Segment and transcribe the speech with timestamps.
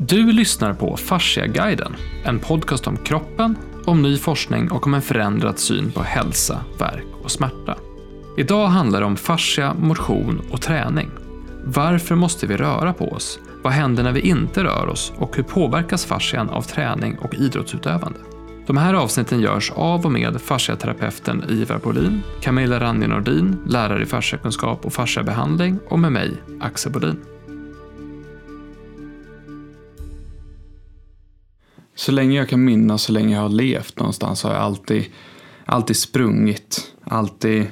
[0.00, 5.58] Du lyssnar på Fasciaguiden, en podcast om kroppen, om ny forskning och om en förändrad
[5.58, 7.76] syn på hälsa, värk och smärta.
[8.36, 11.10] Idag handlar det om fascia, motion och träning.
[11.64, 13.38] Varför måste vi röra på oss?
[13.62, 15.12] Vad händer när vi inte rör oss?
[15.16, 18.18] Och hur påverkas fascian av träning och idrottsutövande?
[18.66, 24.06] De här avsnitten görs av och med fasciaterapeuten Ivar Bolin, Camilla Ranje Nordin, lärare i
[24.06, 27.20] fasciakunskap och fasciabehandling och med mig, Axel Bolin.
[31.98, 35.04] Så länge jag kan minnas, så länge jag har levt någonstans har jag alltid,
[35.64, 37.66] alltid sprungit, alltid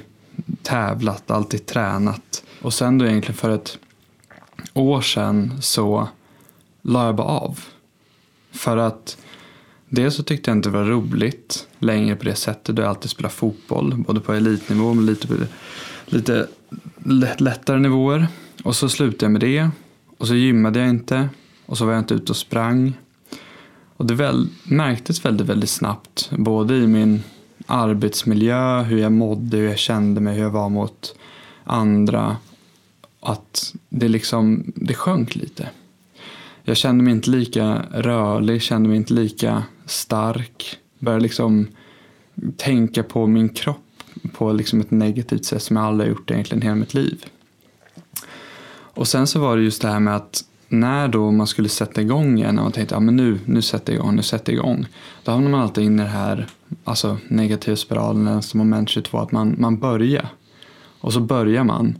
[0.61, 2.43] tävlat, alltid tränat.
[2.61, 3.77] Och sen då egentligen för ett
[4.73, 6.07] år sedan så
[6.81, 7.59] la jag bara av.
[8.51, 9.17] För att
[9.89, 13.09] dels så tyckte jag inte det var roligt längre på det sättet då jag alltid
[13.09, 15.47] spelar fotboll, både på elitnivå men lite,
[16.05, 16.47] lite
[17.39, 18.27] lättare nivåer.
[18.63, 19.69] Och så slutade jag med det.
[20.17, 21.29] Och så gymmade jag inte.
[21.65, 22.93] Och så var jag inte ute och sprang.
[23.97, 26.29] Och det väl, märktes väldigt, väldigt snabbt.
[26.31, 27.23] Både i min
[27.65, 31.15] arbetsmiljö, hur jag mådde, hur jag kände mig, hur jag var mot
[31.63, 32.37] andra.
[33.19, 35.69] Att det liksom, det sjönk lite.
[36.63, 40.77] Jag kände mig inte lika rörlig, kände mig inte lika stark.
[40.99, 41.67] Började liksom
[42.57, 43.77] tänka på min kropp
[44.33, 47.25] på liksom ett negativt sätt som jag aldrig har gjort egentligen hela mitt liv.
[48.69, 52.01] Och sen så var det just det här med att när då man skulle sätta
[52.01, 54.59] igång igen och man tänkte ja, men nu, nu sätter jag igång, nu sätter jag
[54.59, 54.85] igång.
[55.23, 56.47] Då hamnar man alltid in i den här
[56.83, 60.29] alltså, negativa spiralen, alltså moment 22, att man, man börjar.
[60.99, 61.97] Och så börjar man.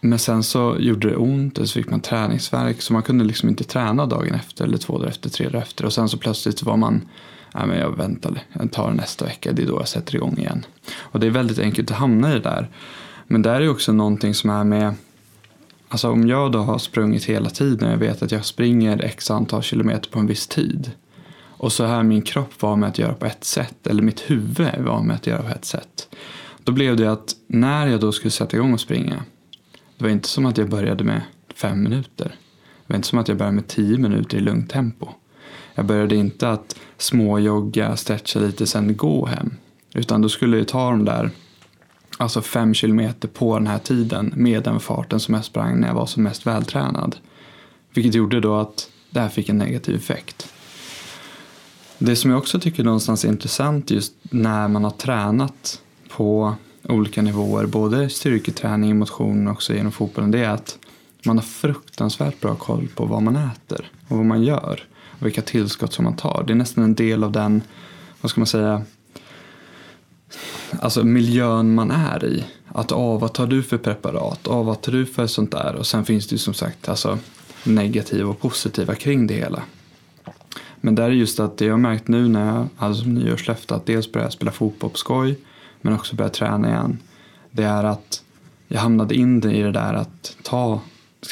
[0.00, 3.48] Men sen så gjorde det ont och så fick man träningsverk så man kunde liksom
[3.48, 5.84] inte träna dagen efter eller två dagar efter, tre dagar efter.
[5.84, 7.08] Och sen så plötsligt var man,
[7.54, 10.66] nej men jag väntar, jag tar nästa vecka, det är då jag sätter igång igen.
[10.98, 12.68] Och det är väldigt enkelt att hamna i det där.
[13.26, 14.94] Men där är också någonting som är med
[15.88, 19.62] Alltså om jag då har sprungit hela tiden, jag vet att jag springer x antal
[19.62, 20.92] kilometer på en viss tid.
[21.58, 24.78] Och så här min kropp var med att göra på ett sätt, eller mitt huvud
[24.78, 26.08] var med att göra på ett sätt.
[26.64, 29.24] Då blev det att när jag då skulle sätta igång och springa,
[29.98, 31.22] det var inte som att jag började med
[31.54, 32.34] fem minuter.
[32.86, 35.08] Det var inte som att jag började med tio minuter i lugnt tempo.
[35.74, 39.56] Jag började inte att småjogga, stretcha lite, sen gå hem.
[39.94, 41.30] Utan då skulle jag ta de där
[42.18, 45.94] alltså fem kilometer på den här tiden med den farten som jag sprang när jag
[45.94, 47.16] var som mest vältränad.
[47.94, 50.52] Vilket gjorde då att det här fick en negativ effekt.
[51.98, 57.22] Det som jag också tycker någonstans är intressant just när man har tränat på olika
[57.22, 60.78] nivåer, både styrketräning, motion och också genom fotbollen, det är att
[61.24, 64.84] man har fruktansvärt bra koll på vad man äter och vad man gör
[65.20, 66.44] och vilka tillskott som man tar.
[66.46, 67.62] Det är nästan en del av den,
[68.20, 68.82] vad ska man säga,
[70.80, 72.44] alltså miljön man är i.
[72.68, 74.48] Att ah, vad tar du för preparat?
[74.48, 75.74] Ah, vad tar du för sånt där?
[75.74, 77.18] Och sen finns det ju som sagt alltså,
[77.64, 79.62] negativa och positiva kring det hela.
[80.80, 83.74] Men där är just att det jag har märkt nu när jag hade som nyårslöfte
[83.74, 85.38] att dels börja spela fotboll på skoj
[85.80, 86.98] men också börja träna igen.
[87.50, 88.22] Det är att
[88.68, 90.80] jag hamnade in i det där att ta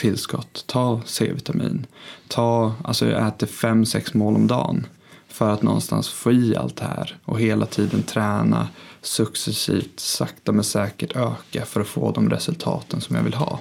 [0.00, 1.86] tillskott, ta C-vitamin,
[2.28, 4.86] ta, alltså jag äter fem, sex mål om dagen
[5.28, 8.68] för att någonstans få i allt det här och hela tiden träna
[9.06, 13.60] successivt, sakta men säkert öka för att få de resultaten som jag vill ha.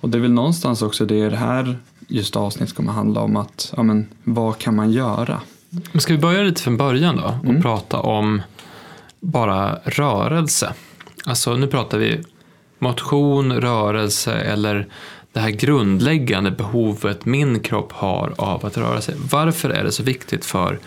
[0.00, 3.72] Och det är väl någonstans också det det här just avsnittet kommer handla om att,
[3.76, 5.40] ja men vad kan man göra?
[5.92, 7.62] Men ska vi börja lite från början då och mm.
[7.62, 8.42] prata om
[9.20, 10.74] bara rörelse?
[11.24, 12.20] Alltså nu pratar vi
[12.78, 14.88] motion, rörelse eller
[15.32, 19.14] det här grundläggande behovet min kropp har av att röra sig.
[19.30, 20.78] Varför är det så viktigt för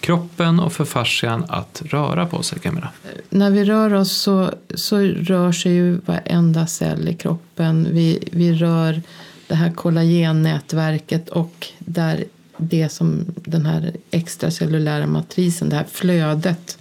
[0.00, 2.88] kroppen och för fascian att röra på sig, Camilla?
[3.30, 7.88] När vi rör oss så, så rör sig ju varenda cell i kroppen.
[7.90, 9.02] Vi, vi rör
[9.46, 12.24] det här kollagennätverket och där
[12.56, 16.78] det som den här extracellulära matrisen, det här flödet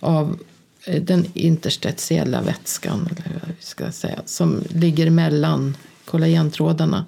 [0.00, 0.38] av
[0.86, 7.04] eh, den interstitiella vätskan, eller vad vi ska säga, som ligger mellan kollagentrådarna.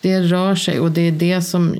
[0.00, 1.76] Det rör sig och det är det som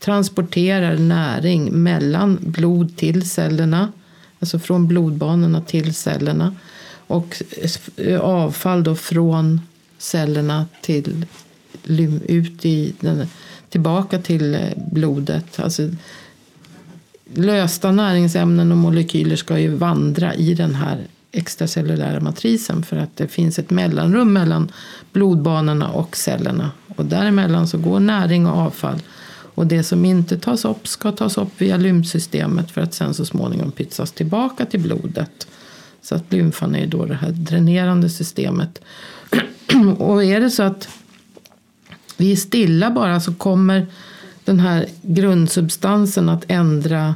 [0.00, 3.92] transporterar näring mellan blod till cellerna.
[4.40, 6.54] Alltså från blodbanorna till cellerna.
[7.06, 7.42] Och
[8.20, 9.60] avfall då från
[9.98, 11.26] cellerna till
[12.26, 13.28] ut i den,
[13.68, 14.60] tillbaka till eh,
[14.92, 15.60] blodet.
[15.60, 15.90] Alltså,
[17.34, 23.28] lösta näringsämnen och molekyler ska ju vandra i den här extracellulära matrisen för att det
[23.28, 24.72] finns ett mellanrum mellan
[25.12, 26.70] blodbanorna och cellerna.
[26.96, 28.98] Och däremellan så går näring och avfall.
[29.56, 33.24] Och det som inte tas upp ska tas upp via lymfsystemet för att sen så
[33.24, 35.46] småningom pytsas tillbaka till blodet.
[36.02, 38.80] Så att lymfan är då det här dränerande systemet.
[39.98, 40.88] och är det så att
[42.16, 43.86] vi är stilla bara så kommer
[44.44, 47.14] den här grundsubstansen att ändra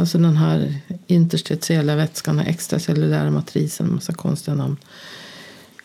[0.00, 0.74] Alltså den här
[1.06, 4.76] interstitiella vätskan, den extracellulära matrisen, massa konstiga namn.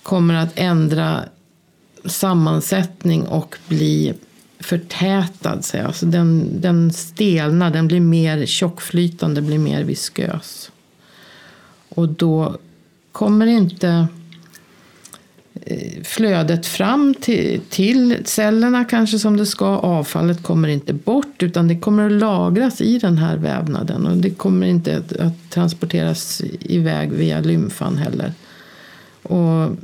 [0.03, 1.23] Kommer att ändra
[2.05, 4.13] sammansättning och bli
[4.59, 5.65] förtätad.
[5.65, 10.71] Så alltså den, den stelnar, den blir mer tjockflytande, blir mer viskös.
[11.89, 12.57] Och då
[13.11, 14.07] kommer inte
[15.53, 19.65] eh, flödet fram till, till cellerna kanske som det ska.
[19.65, 24.05] Avfallet kommer inte bort utan det kommer att lagras i den här vävnaden.
[24.05, 28.33] Och det kommer inte att, att transporteras iväg via lymfan heller.
[29.23, 29.77] Och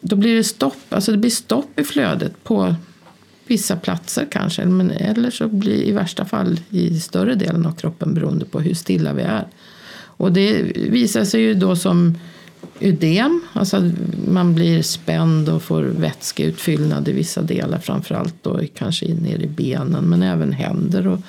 [0.00, 2.74] då blir det stopp, alltså det blir stopp i flödet på
[3.46, 4.64] vissa platser kanske.
[4.64, 8.74] Men, eller så blir i värsta fall i större delen av kroppen beroende på hur
[8.74, 9.46] stilla vi är.
[10.18, 12.18] Och det visar sig ju då som
[12.80, 13.84] ödem, alltså att
[14.28, 20.04] man blir spänd och får vätskeutfyllnad i vissa delar framförallt då kanske ner i benen
[20.04, 21.20] men även händer och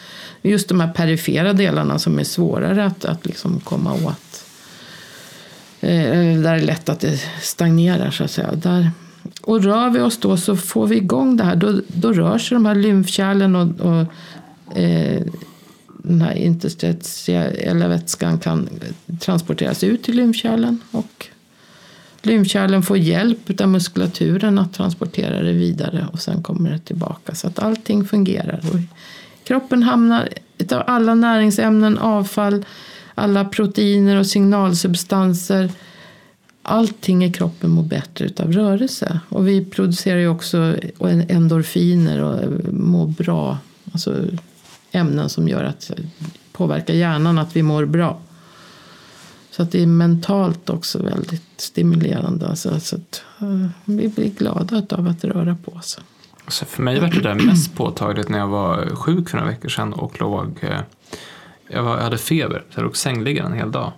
[0.41, 4.45] just de här perifera delarna som är svårare att, att liksom komma åt.
[5.79, 8.51] Eh, där är det lätt att det stagnerar så att säga.
[8.55, 8.91] Där,
[9.41, 11.55] och rör vi oss då så får vi igång det här.
[11.55, 14.05] Då, då rör sig de här lymfkärlen och, och
[14.77, 15.21] eh,
[15.87, 18.69] den här interstitiella vätskan kan
[19.19, 20.81] transporteras ut till lymfkärlen.
[20.91, 21.27] Och
[22.21, 27.35] lymfkärlen får hjälp av muskulaturen att transportera det vidare och sen kommer det tillbaka.
[27.35, 28.59] Så att allting fungerar.
[28.73, 28.79] Och
[29.43, 30.29] kroppen hamnar
[30.71, 32.65] av alla näringsämnen, avfall,
[33.15, 35.71] alla proteiner och signalsubstanser
[36.67, 39.19] allting i kroppen mår bättre av rörelse.
[39.29, 40.75] Och vi producerar ju också
[41.29, 43.57] endorfiner och mår bra.
[43.91, 44.23] Alltså
[44.91, 45.91] ämnen som gör att
[46.51, 48.19] påverkar hjärnan att vi mår bra.
[49.51, 52.47] Så att det är mentalt också väldigt stimulerande.
[52.47, 55.99] Alltså, så att, uh, vi blir glada av att röra på oss.
[56.45, 59.69] Alltså för mig var det där mest påtagligt när jag var sjuk för några veckor
[59.69, 60.79] sedan och låg, eh,
[61.69, 63.91] jag, var, jag hade feber, så jag låg sängliggande en hel dag.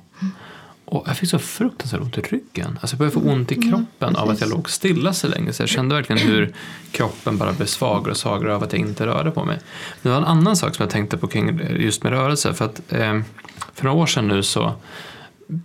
[0.91, 2.79] Och jag fick så fruktansvärt ont i ryggen.
[2.81, 5.27] Alltså jag började få ont i mm, kroppen mm, av att jag låg stilla så
[5.27, 5.53] länge.
[5.53, 6.53] Så jag kände verkligen hur
[6.91, 9.59] kroppen bara blev svagare och svagare av att jag inte rörde på mig.
[10.01, 12.53] Men det var en annan sak som jag tänkte på kring just med rörelse.
[12.53, 13.21] För att eh,
[13.73, 14.73] för några år sedan nu så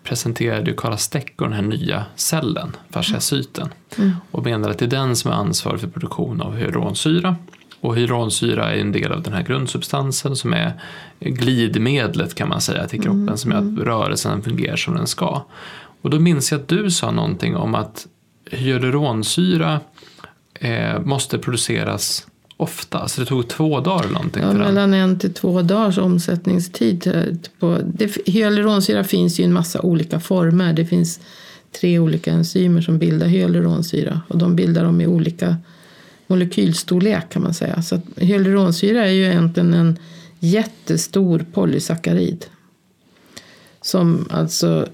[0.03, 3.69] presenterade ju Karla Steckor den här nya cellen, fasciacyten.
[3.99, 4.13] Mm.
[4.31, 7.37] Och menade att det är den som är ansvarig för produktion av hyaluronsyra
[7.85, 10.73] och hyaluronsyra är en del av den här grundsubstansen som är
[11.21, 13.37] glidmedlet kan man säga till kroppen mm.
[13.37, 15.43] som gör att rörelsen fungerar som den ska.
[16.03, 18.07] Och då minns jag att du sa någonting om att
[18.51, 19.81] hyaluronsyra
[20.55, 22.27] eh, måste produceras
[22.57, 24.43] ofta, så det tog två dagar eller någonting?
[24.43, 27.13] Ja, mellan en till två dagars omsättningstid.
[27.59, 30.73] På, det, hyaluronsyra finns ju i en massa olika former.
[30.73, 31.21] Det finns
[31.81, 35.57] tre olika enzymer som bildar hyaluronsyra och de bildar dem i olika
[36.27, 37.83] molekylstorlek kan man säga.
[37.83, 39.99] Så hyaluronsyra är ju egentligen en
[40.39, 42.47] jättestor polysackarid.
[43.83, 44.89] Som alltså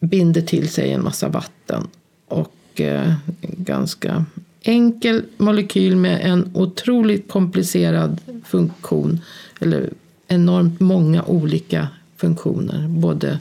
[0.00, 1.88] binder till sig en massa vatten.
[2.28, 4.24] Och eh, ganska
[4.62, 9.20] enkel molekyl med en otroligt komplicerad funktion.
[9.60, 9.90] Eller
[10.28, 12.88] enormt många olika funktioner.
[12.88, 13.38] Både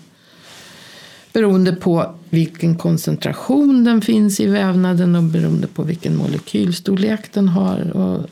[1.35, 7.91] beroende på vilken koncentration den finns i vävnaden och beroende på vilken molekylstorlek den har.
[7.91, 8.29] Och,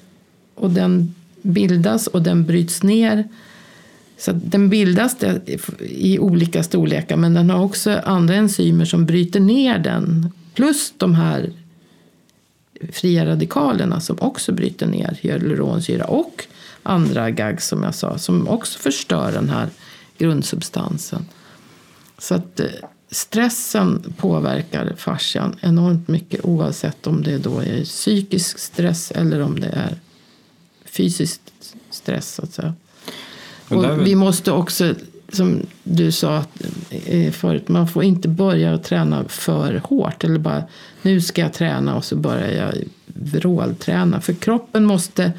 [0.55, 3.27] och den bildas och den bryts ner.
[4.17, 5.17] Så den bildas
[5.79, 10.31] i olika storlekar men den har också andra enzymer som bryter ner den.
[10.53, 11.51] Plus de här
[12.91, 16.45] fria radikalerna som också bryter ner hyaluronsyra och
[16.83, 19.69] andra GAG som jag sa som också förstör den här
[20.17, 21.25] grundsubstansen.
[22.17, 22.67] Så att eh,
[23.13, 29.67] stressen påverkar fascian enormt mycket oavsett om det då är psykisk stress eller om det
[29.67, 29.95] är
[30.85, 31.41] fysisk
[31.89, 32.33] stress.
[32.33, 32.73] Så att säga.
[33.69, 34.95] Och vi måste också,
[35.31, 36.43] som du sa
[36.89, 40.23] eh, förut, man får inte börja träna för hårt.
[40.23, 40.63] Eller bara,
[41.01, 42.73] nu ska jag träna och så börjar jag
[43.05, 44.21] vrålträna.
[44.21, 45.31] För kroppen måste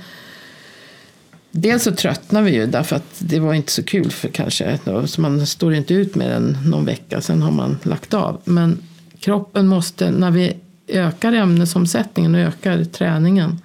[1.56, 4.78] Dels så tröttnar vi ju därför att det var inte så kul för kanske.
[5.06, 8.40] Så man står inte ut med den någon vecka, sen har man lagt av.
[8.44, 8.78] Men
[9.20, 10.52] kroppen måste, när vi
[10.88, 13.60] ökar ämnesomsättningen och ökar träningen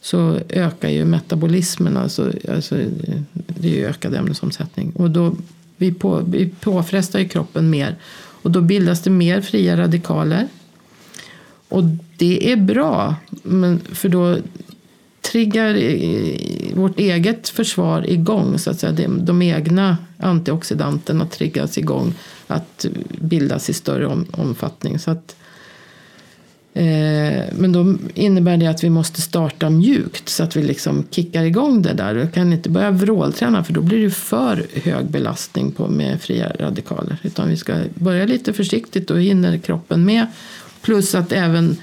[0.00, 2.76] så ökar ju metabolismen, alltså, alltså
[3.46, 4.92] det är ju ökad ämnesomsättning.
[4.96, 5.36] Och då,
[5.76, 7.96] vi, på, vi påfrestar ju kroppen mer
[8.42, 10.48] och då bildas det mer fria radikaler.
[11.68, 11.82] Och
[12.16, 14.36] det är bra, men för då
[15.32, 15.74] triggar
[16.76, 18.58] vårt eget försvar igång.
[18.58, 18.92] Så att säga.
[19.18, 22.14] De, egna antioxidanterna triggas igång
[22.46, 22.86] att
[23.20, 24.98] bildas i större om, omfattning.
[24.98, 25.36] Så att,
[26.76, 31.44] Eh, men då innebär det att vi måste starta mjukt så att vi liksom kickar
[31.44, 32.14] igång det där.
[32.14, 36.52] Vi kan inte börja vrålträna för då blir det för hög belastning på med fria
[36.58, 37.18] radikaler.
[37.22, 40.26] Utan vi ska börja lite försiktigt och hinner kroppen med.
[40.80, 41.76] Plus att även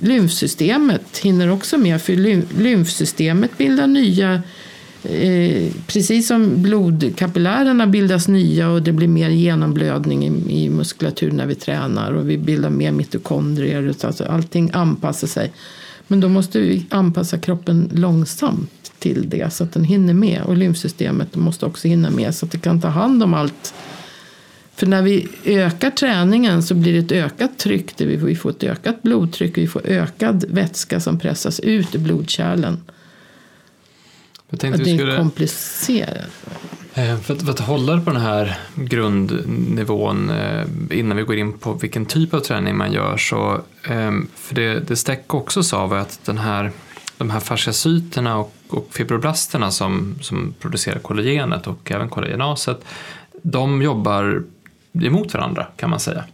[0.00, 2.02] lymfsystemet hinner också med.
[2.02, 2.12] För
[2.58, 4.42] lymfsystemet bildar nya
[5.10, 11.46] Eh, precis som blodkapillärerna bildas nya och det blir mer genomblödning i, i muskulatur när
[11.46, 13.94] vi tränar och vi bildar mer mitokondrier.
[14.02, 15.52] Alltså allting anpassar sig.
[16.06, 20.42] Men då måste vi anpassa kroppen långsamt till det så att den hinner med.
[20.42, 23.74] Och lymfsystemet måste också hinna med så att det kan ta hand om allt.
[24.76, 28.00] För när vi ökar träningen så blir det ett ökat tryck.
[28.00, 29.58] Vi får ett ökat blodtryck.
[29.58, 32.80] Vi får ökad vätska som pressas ut i blodkärlen.
[34.48, 36.30] Jag tänkte det är skulle, komplicerat.
[36.94, 41.52] Eh, för att, för att hålla på den här grundnivån eh, innan vi går in
[41.58, 45.86] på vilken typ av träning man gör så eh, för det, det Steck också sa
[45.86, 46.72] var att den här,
[47.18, 52.84] de här fasciacyterna och, och fibroblasterna som, som producerar kollagenet och även kollagenaset
[53.42, 54.42] de jobbar
[55.02, 56.24] emot varandra kan man säga.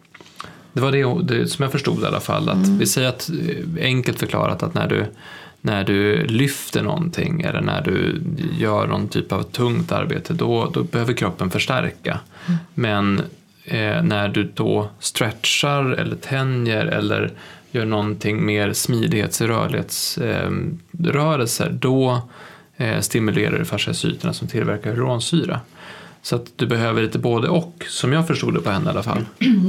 [0.72, 2.48] Det var det, det som jag förstod i alla fall.
[2.48, 2.78] Att mm.
[2.78, 3.30] Vi säger att
[3.80, 5.06] enkelt förklarat att när du
[5.64, 8.22] när du lyfter någonting eller när du
[8.58, 12.20] gör någon typ av tungt arbete då, då behöver kroppen förstärka.
[12.46, 12.58] Mm.
[12.74, 13.22] Men
[13.64, 17.30] eh, när du då stretchar eller tänjer eller
[17.70, 22.28] gör någonting mer smidighets och rörlighetsrörelser eh, då
[22.76, 25.60] eh, stimulerar du fasciacyterna som tillverkar hyaluronsyra.
[26.24, 29.02] Så att du behöver lite både och, som jag förstod det på henne i alla
[29.02, 29.24] fall.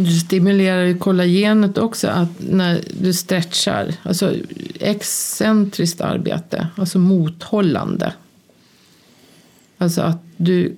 [0.06, 4.36] Du stimulerar ju kollagenet också att när du stretchar, alltså
[4.80, 8.14] excentriskt arbete, alltså mothållande.
[9.78, 10.76] Alltså att du,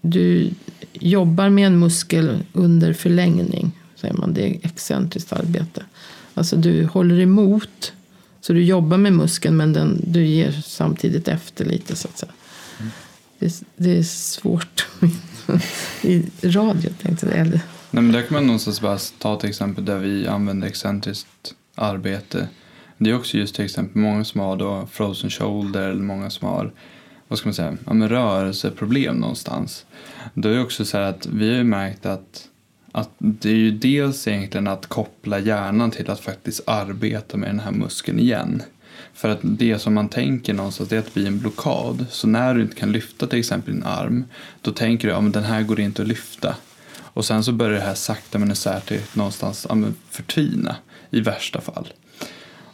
[0.00, 0.50] du
[0.92, 4.34] jobbar med en muskel under förlängning, säger man.
[4.34, 5.84] Det är excentriskt arbete.
[6.34, 7.92] Alltså du håller emot,
[8.40, 12.32] så du jobbar med muskeln men den, du ger samtidigt efter lite så att säga.
[13.38, 14.86] Det, det är svårt
[16.02, 17.46] i radio tänkte jag.
[17.46, 22.48] Nej men där kan man någonstans bara ta till exempel där vi använder excentriskt arbete.
[22.98, 26.48] Det är också just till exempel många som har då frozen shoulder eller många som
[26.48, 26.72] har
[27.28, 29.86] vad ska man säga, ja, men rörelseproblem någonstans.
[30.34, 32.48] Då är det också så här att vi har ju märkt att,
[32.92, 37.60] att det är ju dels egentligen att koppla hjärnan till att faktiskt arbeta med den
[37.60, 38.62] här muskeln igen.
[39.16, 42.06] För att det som man tänker någonstans är att det blir en blockad.
[42.10, 44.24] Så när du inte kan lyfta till exempel din arm,
[44.60, 46.56] då tänker du att ja, den här går inte att lyfta.
[46.98, 49.76] Och sen så börjar det här sakta men säkert någonstans ja,
[50.10, 50.76] förtvina
[51.10, 51.88] i värsta fall.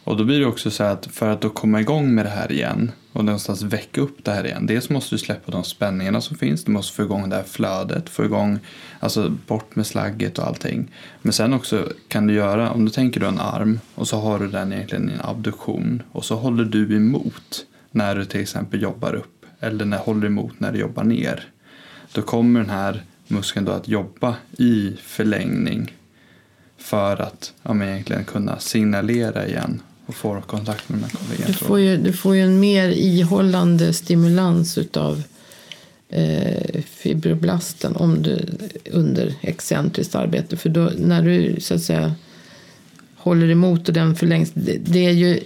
[0.03, 2.51] Och då blir det också så att för att då komma igång med det här
[2.51, 4.65] igen och någonstans väcka upp det här igen.
[4.65, 6.63] Dels måste du släppa de spänningarna som finns.
[6.63, 8.59] Du måste få igång det här flödet, få igång,
[8.99, 10.91] alltså bort med slagget och allting.
[11.21, 14.39] Men sen också kan du göra, om du tänker du en arm och så har
[14.39, 18.81] du den egentligen i en abduktion och så håller du emot när du till exempel
[18.81, 21.47] jobbar upp eller när håller emot när du jobbar ner.
[22.13, 25.93] Då kommer den här muskeln då att jobba i förlängning
[26.77, 31.47] för att ja, egentligen kunna signalera igen och får kontakt med de här kollegorna.
[31.47, 35.23] Du får ju, du får ju en mer ihållande stimulans utav
[36.09, 38.45] eh, fibroblasten om du,
[38.91, 40.57] under excentriskt arbete.
[40.57, 42.15] För då, när du så att säga
[43.15, 44.51] håller emot och den förlängs.
[44.53, 45.39] Det, det är ju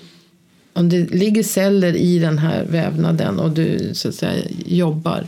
[0.74, 5.28] om det ligger celler i den här vävnaden och du så att säga jobbar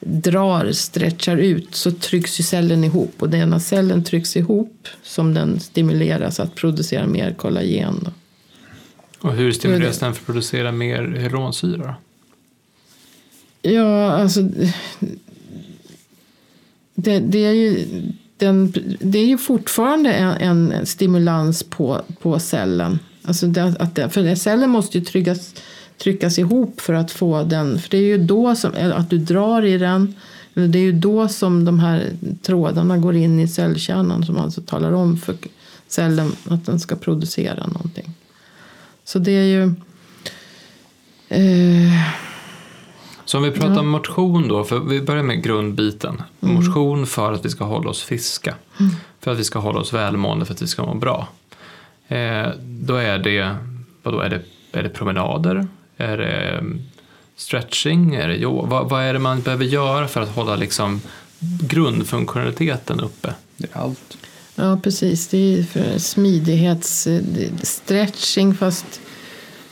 [0.00, 5.34] drar, stretchar ut så trycks ju cellen ihop och den ena cellen trycks ihop som
[5.34, 8.08] den stimuleras att producera mer kollagen.
[9.24, 11.94] Och hur stimuleras den för att producera mer hyaluronsyra?
[13.62, 14.42] Ja, alltså
[16.94, 17.86] det, det, är ju,
[18.36, 22.98] den, det är ju fortfarande en, en stimulans på, på cellen.
[23.22, 25.54] Alltså det, att det, för cellen måste ju tryckas,
[25.98, 27.78] tryckas ihop för att få den.
[27.78, 30.14] För det är ju då som, att du drar i den.
[30.54, 32.10] Det är ju då som de här
[32.42, 35.36] trådarna går in i cellkärnan som alltså talar om för
[35.88, 38.14] cellen att den ska producera någonting.
[39.04, 39.62] Så det är ju...
[41.28, 42.14] Eh,
[43.24, 43.82] så om vi pratar ja.
[43.82, 46.22] motion då, för vi börjar med grundbiten.
[46.40, 46.54] Mm.
[46.54, 48.54] Motion för att vi ska hålla oss friska.
[48.80, 48.92] Mm.
[49.20, 51.28] För att vi ska hålla oss välmående, för att vi ska må bra.
[52.08, 53.56] Eh, då är det,
[54.02, 54.42] vadå, är det,
[54.72, 55.66] är det promenader?
[55.96, 56.82] Är det mm,
[57.36, 58.14] stretching?
[58.14, 61.00] Är det, jo, vad, vad är det man behöver göra för att hålla liksom
[61.60, 63.34] grundfunktionaliteten uppe?
[63.56, 64.18] Det är allt.
[64.54, 65.28] Ja, precis.
[65.28, 69.00] Det är smidighetsstretching eh, fast,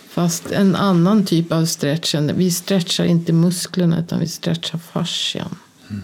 [0.09, 2.15] fast en annan typ av stretch.
[2.15, 5.57] Vi stretchar inte musklerna utan vi stretchar fascian.
[5.91, 6.03] Mm.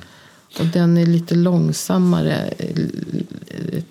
[0.58, 2.54] Och den är lite långsammare.
[2.58, 3.82] Eh,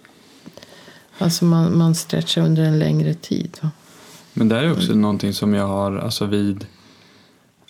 [1.17, 3.57] alltså man, man stretchar under en längre tid.
[3.61, 3.71] Va?
[4.33, 5.01] Men det är också mm.
[5.01, 6.65] någonting som jag har alltså vid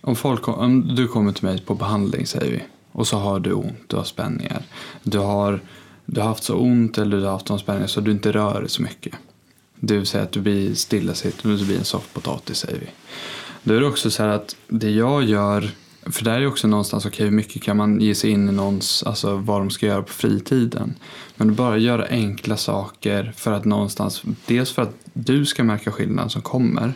[0.01, 3.53] om, folk, om du kommer till mig på behandling säger vi och så har du
[3.53, 4.63] ont, du har spänningar.
[5.03, 5.61] Du har,
[6.09, 8.61] du har haft så ont eller du har haft sån spänningar så du inte rör
[8.61, 9.15] dig så mycket.
[9.79, 12.87] Det vill säga att du blir stillasittande och du blir en soffpotatis säger vi.
[13.63, 15.69] Då är det också så här att det jag gör,
[16.05, 18.51] för där är också någonstans, okej okay, hur mycket kan man ge sig in i
[18.51, 20.95] någons, alltså vad de ska göra på fritiden.
[21.35, 26.29] Men bara göra enkla saker för att någonstans, dels för att du ska märka skillnaden
[26.29, 26.93] som kommer.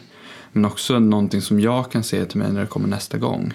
[0.51, 3.53] Men också någonting som jag kan se till mig när det kommer nästa gång.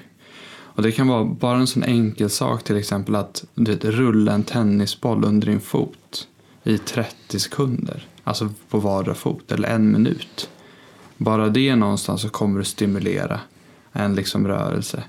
[0.76, 4.32] Och det kan vara bara en sån enkel sak till exempel att du vet, rulla
[4.32, 6.28] en tennisboll under din fot
[6.64, 8.06] i 30 sekunder.
[8.24, 10.50] Alltså på vardera fot eller en minut.
[11.16, 13.40] Bara det någonstans så kommer att stimulera
[13.92, 15.02] en liksom rörelse.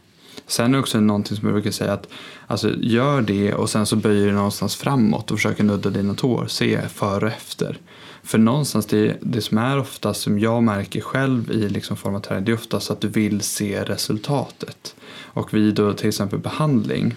[0.47, 2.07] Sen är det också någonting som jag brukar säga att
[2.47, 6.47] alltså, gör det och sen så böjer du någonstans framåt och försöker nudda dina tår.
[6.47, 7.79] Se före och efter.
[8.23, 12.19] För någonstans det, det som är oftast som jag märker själv i liksom form av
[12.19, 14.95] träning det är oftast att du vill se resultatet.
[15.37, 17.15] Och vid då till exempel behandling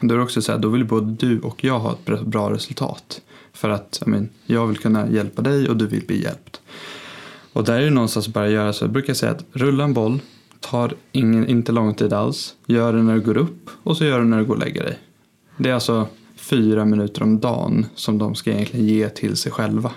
[0.00, 2.52] då är det också så här, då vill både du och jag ha ett bra
[2.52, 3.20] resultat.
[3.52, 6.60] För att jag, men, jag vill kunna hjälpa dig och du vill bli hjälpt.
[7.52, 8.84] Och där är det någonstans bara att göra så.
[8.84, 10.20] Jag brukar säga att rulla en boll
[10.60, 12.54] tar ingen, inte lång tid alls.
[12.66, 14.84] Gör det när du går upp och så gör det när du går och lägger
[14.84, 14.98] dig.
[15.56, 19.90] Det är alltså fyra minuter om dagen som de ska egentligen ge till sig själva.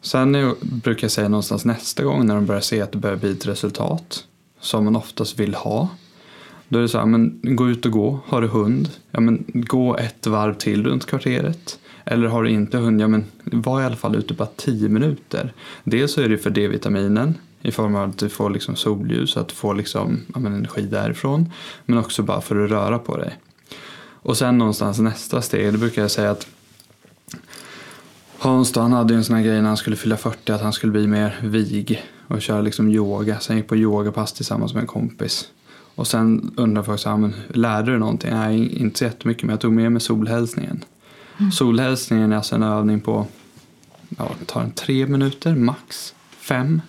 [0.00, 3.16] Sen är, brukar jag säga någonstans nästa gång när de börjar se att det börjar
[3.16, 4.24] bli ett resultat
[4.60, 5.88] som man oftast vill ha.
[6.72, 8.20] Då är det så här, men gå ut och gå.
[8.26, 8.88] Har du hund?
[9.10, 11.78] Ja, men gå ett varv till runt kvarteret.
[12.04, 13.00] Eller har du inte hund?
[13.00, 15.52] Ja, men var i alla fall ute bara tio minuter.
[15.84, 19.48] Dels så är det för D-vitaminen i form av att du får liksom solljus, att
[19.48, 21.52] du får liksom, ja, men energi därifrån.
[21.86, 23.38] Men också bara för att röra på dig.
[24.02, 26.46] Och sen någonstans nästa steg, det brukar jag säga att
[28.38, 30.62] Hans då, han hade ju en sån här grej när han skulle fylla 40 att
[30.62, 33.38] han skulle bli mer vig och köra liksom yoga.
[33.48, 35.48] han gick på yogapass tillsammans med en kompis.
[35.94, 38.30] Och sen undrade folk så här, men lärde du någonting?
[38.30, 40.84] Nej, inte så jättemycket men jag tog med mig solhälsningen.
[41.38, 41.52] Mm.
[41.52, 43.26] Solhälsningen är alltså en övning på,
[44.18, 46.80] ja, tar en tre minuter max, fem.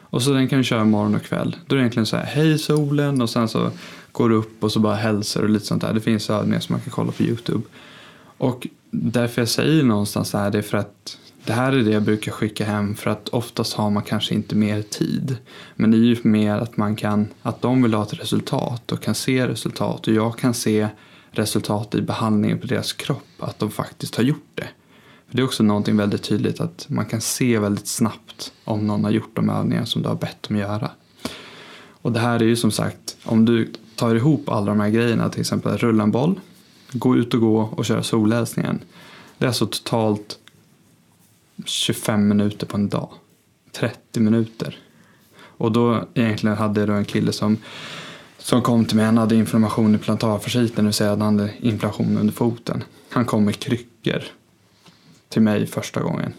[0.00, 1.56] Och så den kan du köra morgon och kväll.
[1.66, 3.70] Då är det egentligen så här, hej solen och sen så
[4.12, 5.92] går du upp och så bara hälsar och lite sånt där.
[5.94, 7.62] Det finns övningar som man kan kolla på Youtube.
[8.38, 11.90] Och därför jag säger någonstans så här, det är för att det här är det
[11.90, 15.36] jag brukar skicka hem för att oftast har man kanske inte mer tid.
[15.74, 19.02] Men det är ju mer att man kan, att de vill ha ett resultat och
[19.02, 20.88] kan se resultat och jag kan se
[21.30, 24.68] resultat i behandlingen på deras kropp, att de faktiskt har gjort det.
[25.28, 29.04] För Det är också någonting väldigt tydligt att man kan se väldigt snabbt om någon
[29.04, 30.90] har gjort de övningar som du har bett dem göra.
[32.02, 35.28] Och det här är ju som sagt, om du tar ihop alla de här grejerna,
[35.28, 36.40] till exempel rulla en boll,
[36.92, 38.80] gå ut och gå och köra solhälsningen.
[39.38, 40.38] Det är alltså totalt
[41.64, 43.08] 25 minuter på en dag.
[43.72, 44.78] 30 minuter.
[45.40, 47.56] Och då egentligen hade jag då en kille som,
[48.38, 49.06] som kom till mig.
[49.06, 52.84] Han hade inflammation i plantarfasciten, det vill säga han hade inflammation under foten.
[53.10, 54.22] Han kom med kryckor
[55.28, 56.32] till mig första gången.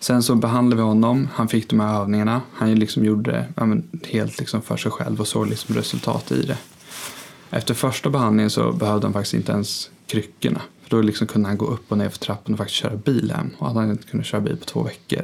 [0.00, 2.42] Sen så behandlade vi honom, han fick de här övningarna.
[2.52, 3.76] Han liksom gjorde det ja,
[4.08, 6.58] helt liksom för sig själv och såg liksom resultat i det.
[7.50, 10.60] Efter första behandlingen så behövde han faktiskt inte ens kryckorna.
[10.88, 13.32] För då liksom kunde han gå upp och ner för trappan och faktiskt köra bil
[13.36, 13.50] hem.
[13.58, 15.22] Och han hade inte kunnat köra bil på två veckor.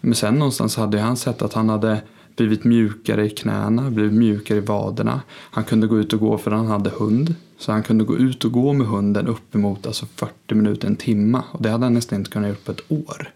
[0.00, 2.02] Men sen någonstans hade han sett att han hade
[2.36, 5.20] blivit mjukare i knäna, blivit mjukare i vaderna.
[5.30, 7.34] Han kunde gå ut och gå för han hade hund.
[7.58, 11.42] Så han kunde gå ut och gå med hunden uppemot alltså 40 minuter, en timme.
[11.50, 13.30] Och det hade han nästan inte kunnat göra på ett år.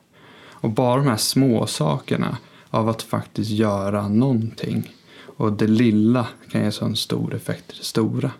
[0.50, 2.38] Och bara de här små sakerna
[2.70, 4.94] av att faktiskt göra någonting.
[5.36, 8.30] Och det lilla kan ge så en stor effekt i det stora.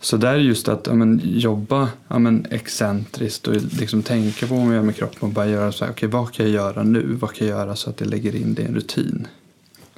[0.00, 4.54] Så där är just att ja, men, jobba ja, men, excentriskt och liksom tänka på
[4.54, 6.82] vad man gör med kroppen och bara göra så här, okay, vad kan jag göra
[6.82, 7.16] nu?
[7.20, 9.26] Vad kan jag göra så att jag lägger in det i en rutin?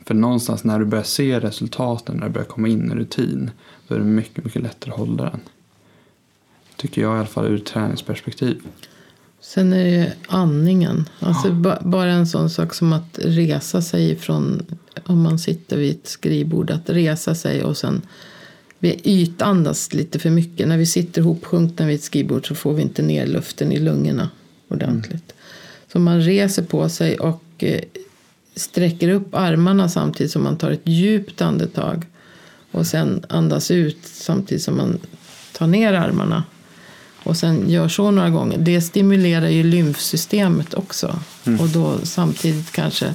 [0.07, 3.51] För någonstans när du börjar se resultaten, när du börjar komma in i rutin,
[3.89, 5.41] då är det mycket, mycket lättare att hålla den.
[6.77, 8.63] Tycker jag i alla fall ur träningsperspektiv.
[9.41, 11.09] Sen är det andningen.
[11.21, 11.79] Alltså ja.
[11.81, 14.67] Bara en sån sak som att resa sig från,
[15.05, 18.03] om man sitter vid ett skrivbord, att resa sig och sen
[18.81, 20.69] vi ytandas lite för mycket.
[20.69, 24.31] När vi sitter hopsjunkna vid ett skrivbord så får vi inte ner luften i lungorna
[24.69, 25.13] ordentligt.
[25.13, 25.37] Mm.
[25.93, 27.81] Så man reser på sig och eh,
[28.55, 32.07] sträcker upp armarna samtidigt som man tar ett djupt andetag.
[32.71, 34.99] Och sen andas ut samtidigt som man
[35.53, 36.45] tar ner armarna.
[37.23, 38.59] Och sen gör så några gånger.
[38.59, 41.19] Det stimulerar ju lymfsystemet också.
[41.45, 41.61] Mm.
[41.61, 43.15] Och då samtidigt kanske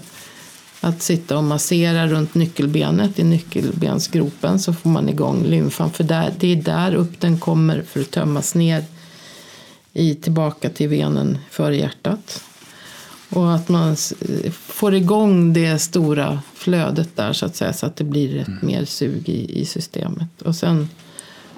[0.86, 5.92] att sitta och massera runt nyckelbenet i nyckelbensgropen så får man igång lymfan.
[5.92, 8.84] För där, det är där upp den kommer för att tömmas ner
[9.94, 12.44] i, tillbaka till venen för hjärtat.
[13.30, 13.96] Och att man
[14.52, 18.86] får igång det stora flödet där så att säga så att det blir ett mer
[18.86, 20.42] sug i, i systemet.
[20.42, 20.90] Och sen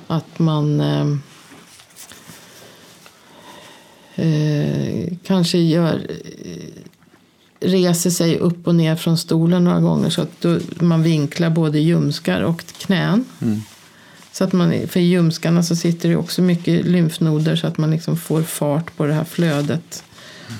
[0.08, 1.08] att man eh,
[4.16, 6.08] eh, kanske gör
[7.60, 11.80] reser sig upp och ner från stolen några gånger så att då man vinklar både
[11.80, 13.26] ljumskar och knän.
[14.32, 17.91] Så att man, för i ljumskarna så sitter det också mycket lymfnoder så att man
[17.91, 20.04] liksom får fart på det här flödet.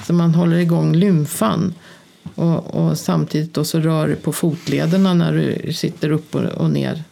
[0.08, 1.74] Så man håller igång lymfan.
[2.36, 6.70] Och, och samtidigt då så rör du på fotlederna när du sitter upp och, och
[6.72, 7.04] ner.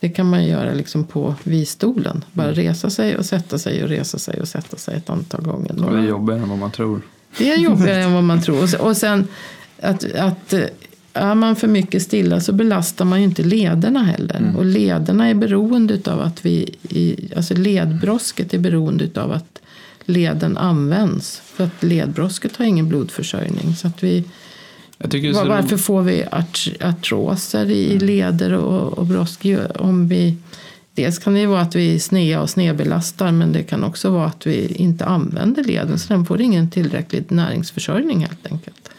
[0.00, 2.24] Det kan man göra liksom på vid stolen.
[2.32, 5.84] Bara resa sig och sätta sig och resa sig och sätta sig ett antal gånger.
[5.84, 7.00] Och det är jobbigare än vad man tror.
[7.38, 8.82] Det är jobbigare än vad man tror.
[8.82, 9.28] Och sen,
[9.80, 10.64] att, att eh,
[11.12, 14.54] är man för mycket stilla så belastar man ju inte lederna heller.
[14.56, 19.60] Och lederna är beroende av att vi, i, alltså ledbrosket är beroende av att
[20.04, 21.42] leden används.
[21.44, 23.74] För att ledbrosket har ingen blodförsörjning.
[23.76, 24.24] Så att vi,
[24.98, 25.84] var, varför roligt.
[25.84, 29.46] får vi art, artroser i leder och, och brosk?
[29.74, 30.36] Om vi,
[31.02, 34.26] dels kan det ju vara att vi snea och snedbelastar men det kan också vara
[34.26, 38.90] att vi inte använder leden så den får ingen tillräcklig näringsförsörjning helt enkelt.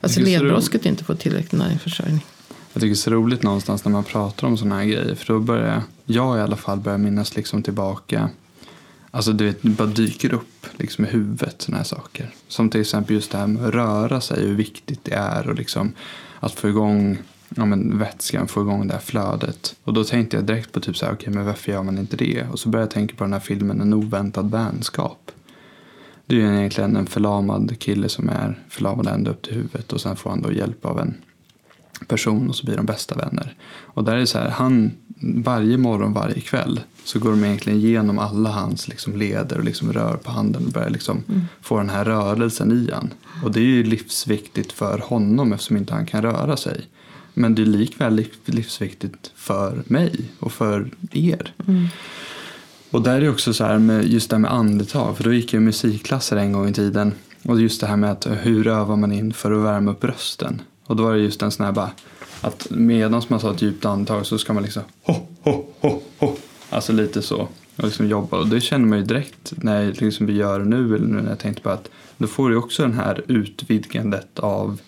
[0.00, 2.24] Alltså ledbrosket inte får tillräcklig näringsförsörjning.
[2.72, 5.14] Jag tycker det är så roligt någonstans när man pratar om sådana här grejer.
[5.14, 8.30] För då börjar jag i alla fall börja minnas liksom tillbaka.
[9.10, 12.30] Alltså du vet, det bara dyker upp liksom i huvudet sådana här saker.
[12.48, 15.48] Som till exempel just det här med att röra sig, hur viktigt det är.
[15.48, 15.92] Och liksom
[16.40, 17.18] att få igång
[17.56, 19.76] ja, men vätskan, få igång det här flödet.
[19.84, 22.16] Och då tänkte jag direkt på typ så här, okej men varför gör man inte
[22.16, 22.46] det?
[22.52, 25.30] Och så började jag tänka på den här filmen En oväntad vänskap.
[26.26, 30.00] Det är ju egentligen en förlamad kille som är förlamad ända upp till huvudet och
[30.00, 31.14] sen får han då hjälp av en
[32.06, 33.54] person och så blir de bästa vänner.
[33.70, 37.78] Och där är det så här, han, varje morgon, varje kväll så går de egentligen
[37.78, 41.22] igenom alla hans liksom leder och liksom rör på handen och börjar liksom
[41.60, 43.10] få den här rörelsen i han.
[43.44, 46.86] Och det är ju livsviktigt för honom eftersom inte han kan röra sig.
[47.34, 51.54] Men det är likväl liv- livsviktigt för mig och för er.
[52.90, 55.16] Och där är det också så här med just det här med andetag.
[55.16, 57.12] För då gick jag musikklasser en gång i tiden.
[57.42, 60.62] Och just det här med att hur övar man in för att värma upp rösten.
[60.86, 61.90] Och då var det just en sån här bara
[62.40, 66.36] att medan man tar ett djupt andetag så ska man liksom ho, ho, ho, ho.
[66.70, 67.48] Alltså lite så.
[67.76, 68.38] Och liksom jobba.
[68.38, 70.94] Och det känner man ju direkt när jag liksom gör det nu.
[70.94, 74.80] Eller nu när jag tänkte på att då får du också den här utvidgandet av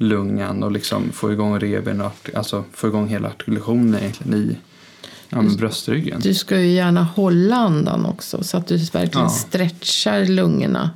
[0.00, 4.56] lungan och liksom få igång revben och alltså få igång hela artikulationen egentligen i
[5.28, 6.20] ja, men bröstryggen.
[6.20, 9.28] Du ska ju gärna hålla andan också så att du verkligen Ja.
[9.28, 10.90] stretchar lungorna,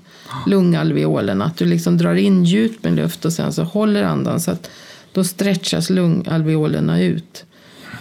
[0.47, 1.45] lungalveolerna.
[1.45, 4.71] Att du liksom drar in djupt med luft och sen så håller andan så att
[5.13, 7.45] då stretchas lungalveolerna ut.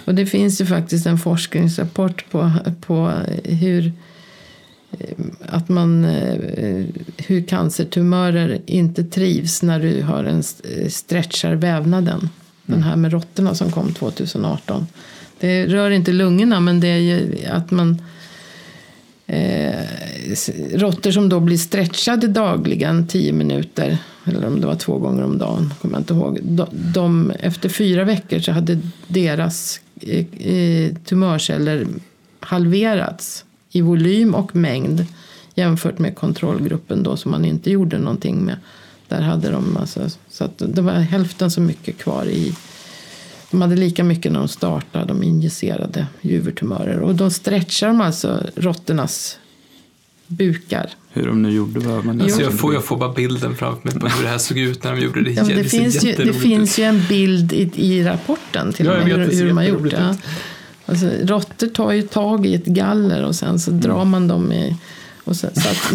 [0.06, 3.12] Och det finns ju faktiskt en forskningsrapport på, på
[3.44, 3.92] hur
[5.46, 6.86] att man, eh,
[7.18, 12.30] hur cancertumörer inte trivs när du har en st- stretchar vävnaden.
[12.66, 14.88] Den här med råttorna som kom 2018.
[15.40, 18.02] Det rör inte lungorna men det är ju att man
[19.28, 19.80] eh,
[20.74, 25.38] råttor som då blir stretchade dagligen 10 minuter eller om det var två gånger om
[25.38, 26.40] dagen, kommer jag inte ihåg.
[26.44, 31.88] De, de, efter fyra veckor så hade deras eh, eh, tumörceller
[32.40, 35.06] halverats i volym och mängd
[35.56, 38.58] jämfört med kontrollgruppen då som man inte gjorde någonting med.
[39.08, 42.56] Där hade de alltså, så att det var hälften så mycket kvar i
[43.52, 47.00] de hade lika mycket när de startade, de injicerade juvertumörer.
[47.00, 49.38] Och då stretchar de alltså råttornas
[50.28, 50.90] bukar.
[51.12, 54.00] Hur de nu gjorde behöver man Alltså jag, får, jag får bara bilden framför mig
[54.00, 55.32] på hur det här såg ut när de gjorde det.
[55.32, 58.92] Ja, det, ser finns ju, det finns ju en bild i, i rapporten till Ja,
[58.92, 60.12] med det hur, hur de har gjort det.
[60.12, 60.20] ut.
[60.86, 63.82] Alltså, råttor tar ju tag i ett galler och sen så Mm.
[63.82, 64.76] drar man dem i
[65.24, 65.94] och sen, så att,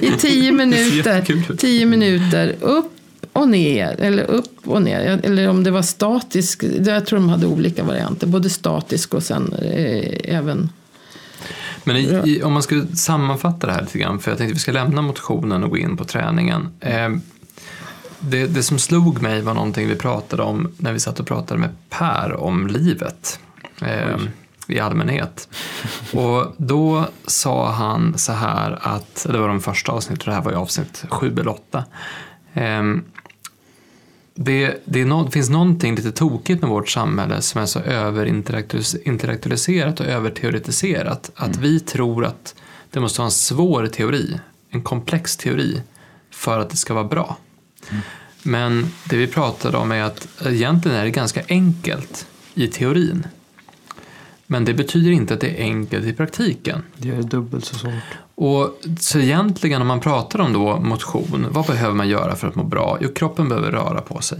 [0.02, 2.92] i tio minuter, tio minuter upp
[3.32, 5.20] och ner, eller upp och ner.
[5.22, 8.26] Eller om det var statisk, jag tror de hade olika varianter.
[8.26, 10.70] Både statisk och sen eh, även
[11.84, 14.56] Men i, i, om man skulle sammanfatta det här lite grann, för jag tänkte att
[14.56, 16.68] vi ska lämna motionen och gå in på träningen.
[16.80, 17.08] Eh,
[18.20, 21.60] det, det som slog mig var någonting vi pratade om när vi satt och pratade
[21.60, 23.38] med Per om livet
[23.80, 24.16] eh,
[24.66, 25.48] i allmänhet.
[26.12, 30.52] Och då sa han så här att, det var de första avsnitten, det här var
[30.52, 31.84] ju avsnitt sju eller åtta.
[32.52, 32.82] Eh,
[34.34, 40.06] det, det, det finns någonting lite tokigt med vårt samhälle som är så överintellektualiserat och
[40.06, 42.54] överteoretiserat att vi tror att
[42.90, 45.82] det måste vara en svår teori, en komplex teori
[46.30, 47.36] för att det ska vara bra.
[48.42, 53.26] Men det vi pratade om är att egentligen är det ganska enkelt i teorin.
[54.52, 56.82] Men det betyder inte att det är enkelt i praktiken.
[56.96, 57.92] Det det dubbelt så svårt.
[58.34, 62.54] Och så egentligen om man pratar om då motion, vad behöver man göra för att
[62.54, 62.98] må bra?
[63.00, 64.38] Jo, kroppen behöver röra på sig.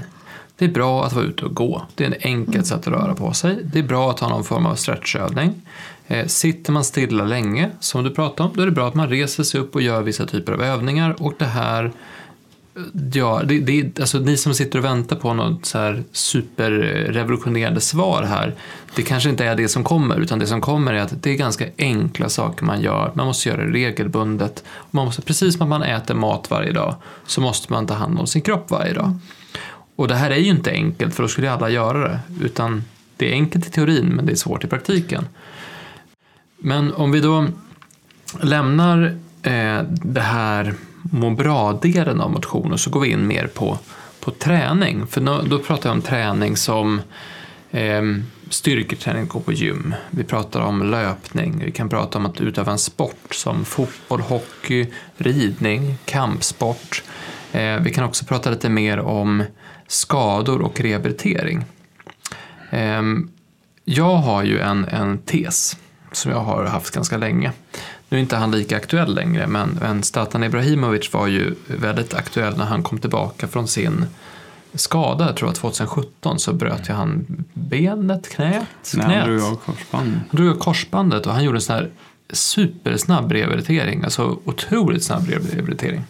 [0.58, 1.82] Det är bra att vara ute och gå.
[1.94, 3.58] Det är ett enkelt sätt att röra på sig.
[3.62, 5.62] Det är bra att ha någon form av stretchövning.
[6.06, 9.08] Eh, sitter man stilla länge, som du pratade om, då är det bra att man
[9.08, 11.16] reser sig upp och gör vissa typer av övningar.
[11.18, 11.92] Och det här
[13.12, 18.22] Ja, det, det, alltså ni som sitter och väntar på något så här superrevolutionerande svar
[18.22, 18.54] här,
[18.94, 21.34] det kanske inte är det som kommer, utan det som kommer är att det är
[21.34, 23.12] ganska enkla saker man gör.
[23.14, 24.64] Man måste göra det regelbundet.
[24.90, 26.94] Man måste, precis som att man äter mat varje dag,
[27.26, 29.18] så måste man ta hand om sin kropp varje dag.
[29.96, 32.84] Och det här är ju inte enkelt, för då skulle alla göra det, utan
[33.16, 35.26] det är enkelt i teorin, men det är svårt i praktiken.
[36.58, 37.46] Men om vi då
[38.40, 43.78] lämnar eh, det här må bra-delen av motionen så går vi in mer på,
[44.20, 45.06] på träning.
[45.06, 47.00] För då, då pratar jag om träning som
[47.70, 48.02] eh,
[48.48, 49.94] styrketräning, gå på gym.
[50.10, 54.86] Vi pratar om löpning, vi kan prata om att utöva en sport som fotboll, hockey,
[55.16, 57.02] ridning, kampsport.
[57.52, 59.44] Eh, vi kan också prata lite mer om
[59.86, 61.64] skador och rehabilitering.
[62.70, 63.02] Eh,
[63.84, 65.76] jag har ju en, en tes
[66.12, 67.52] som jag har haft ganska länge.
[68.12, 72.56] Nu är inte han lika aktuell längre, men, men Zlatan Ibrahimovic var ju väldigt aktuell
[72.56, 74.06] när han kom tillbaka från sin
[74.74, 79.18] skada, jag tror att 2017 så bröt ju han benet, knät, Nej, knät.
[79.18, 80.22] han drog av korsbandet.
[80.28, 81.90] Han drog av korsbandet och han gjorde en sån här
[82.32, 86.02] supersnabb rehabilitering, alltså otroligt snabb rehabilitering.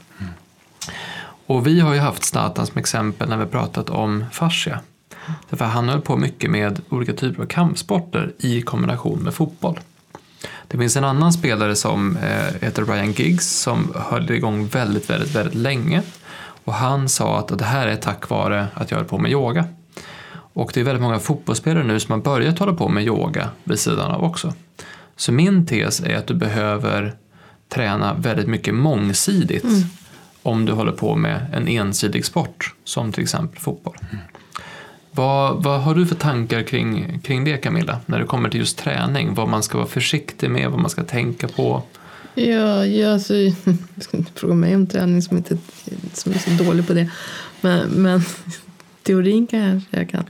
[1.46, 4.80] Och vi har ju haft Zlatan som exempel när vi pratat om fascia.
[5.50, 9.78] Därför han höll på mycket med olika typer av kampsporter i kombination med fotboll.
[10.68, 15.34] Det finns en annan spelare som eh, heter Ryan Giggs som höll igång väldigt, väldigt,
[15.34, 16.02] väldigt länge.
[16.64, 19.64] Och han sa att det här är tack vare att jag höll på med yoga.
[20.54, 23.78] Och det är väldigt många fotbollsspelare nu som har börjat hålla på med yoga vid
[23.78, 24.54] sidan av också.
[25.16, 27.14] Så min tes är att du behöver
[27.68, 29.66] träna väldigt mycket mångsidigt
[30.42, 33.96] om du håller på med en ensidig sport som till exempel fotboll.
[35.14, 38.00] Vad, vad har du för tankar kring, kring det Camilla?
[38.06, 41.02] När det kommer till just träning, vad man ska vara försiktig med, vad man ska
[41.02, 41.82] tänka på?
[42.34, 43.54] Ja, ja alltså, jag
[44.00, 45.58] ska inte fråga mig om träning som, inte,
[46.12, 47.10] som är så dålig på det.
[47.60, 48.20] Men, men
[49.02, 50.24] teorin kanske jag kan.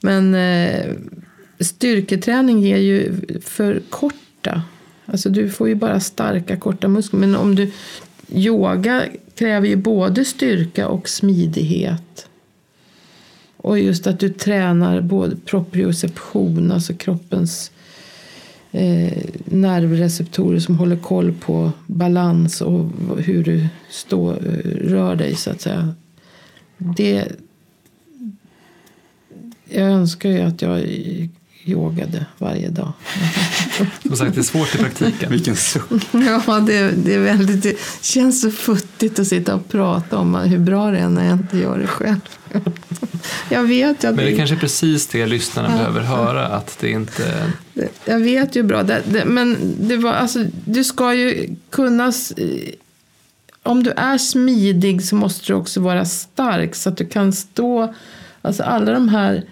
[0.00, 0.94] Men eh,
[1.60, 4.62] styrketräning ger ju för korta.
[5.06, 7.20] Alltså du får ju bara starka korta muskler.
[7.20, 7.70] Men om du
[8.28, 9.04] yoga
[9.34, 12.28] kräver ju både styrka och smidighet.
[13.62, 17.70] Och just att du tränar både proprioception, alltså kroppens
[18.72, 24.36] eh, nervreceptorer som håller koll på balans och hur du stå, eh,
[24.80, 25.94] rör dig så att säga.
[26.76, 27.28] Det,
[29.68, 30.80] jag önskar ju att jag
[31.64, 32.92] yogade varje dag.
[34.06, 35.30] Som sagt, det är svårt i praktiken.
[35.32, 35.90] Vilken suck.
[36.12, 40.58] Ja, det, det, är väldigt, det känns så futtigt att sitta och prata om hur
[40.58, 42.20] bra det är när jag inte gör det själv.
[43.48, 46.46] Jag vet ju att Men det det- kanske är precis det lyssnarna Ja, behöver höra,
[46.46, 47.44] att det inte...
[48.04, 48.82] Jag vet ju bra.
[48.82, 52.12] Det, det, men det var, alltså, du ska ju kunna...
[53.62, 57.94] Om du är smidig så måste du också vara stark så att du kan stå...
[58.42, 59.44] Alltså alla de här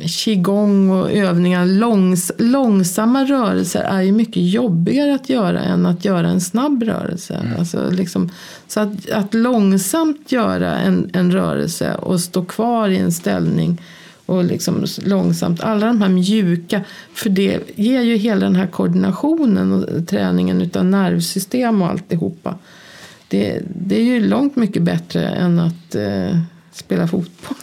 [0.00, 6.28] qigong och övningar, långs, långsamma rörelser är ju mycket jobbigare att göra än att göra
[6.28, 7.54] en snabb rörelse.
[7.58, 8.30] Alltså liksom,
[8.68, 13.80] så att, att långsamt göra en, en rörelse och stå kvar i en ställning
[14.26, 16.80] och liksom långsamt, alla de här mjuka,
[17.14, 22.54] för det ger ju hela den här koordinationen och träningen utav nervsystem och alltihopa.
[23.28, 26.38] Det, det är ju långt mycket bättre än att eh,
[26.72, 27.56] spela fotboll.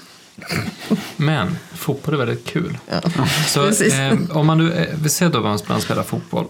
[1.18, 2.78] Men fotboll är väldigt kul.
[3.48, 3.94] Så precis.
[3.94, 6.46] eh, om man nu, eh, vi ser då vad man spelar fotboll.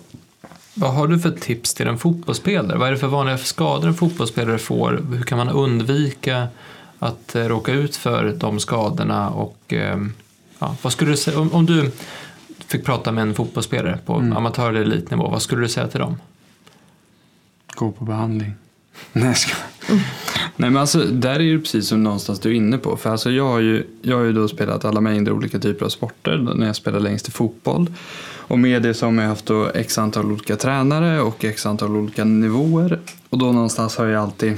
[0.73, 2.77] Vad har du för tips till en fotbollsspelare?
[2.77, 5.03] Vad är det för vanliga skador en fotbollsspelare får?
[5.12, 6.47] Hur kan man undvika
[6.99, 9.29] att eh, råka ut för de skadorna?
[9.29, 9.97] Och, eh,
[10.60, 11.91] ja, vad skulle du säga, om, om du
[12.67, 16.17] fick prata med en fotbollsspelare på amatör eller elitnivå, vad skulle du säga till dem?
[17.75, 18.53] Gå på behandling.
[19.13, 19.55] Nej, jag ska.
[20.60, 22.98] Nej men alltså där är ju precis som någonstans du är inne på.
[22.98, 25.89] För alltså jag har ju, jag har ju då spelat alla mängder olika typer av
[25.89, 27.93] sporter när jag spelade längst i fotboll.
[28.38, 31.96] Och med det så har jag haft då x antal olika tränare och x antal
[31.96, 33.00] olika nivåer.
[33.30, 34.58] Och då någonstans har jag alltid,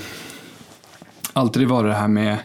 [1.34, 2.38] alltid varit det här med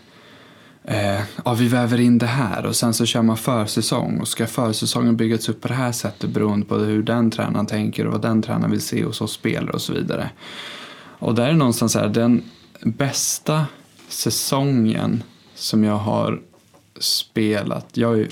[0.87, 4.47] Eh, ja, vi väver in det här och sen så kör man försäsong och ska
[4.47, 8.23] försäsongen byggas upp på det här sättet beroende på hur den tränaren tänker och vad
[8.23, 10.31] den tränaren vill se hos oss spelare och så vidare.
[11.19, 12.43] Och där är någonstans så här, den
[12.85, 13.66] bästa
[14.09, 15.23] säsongen
[15.55, 16.40] som jag har
[16.99, 18.29] spelat, jag är,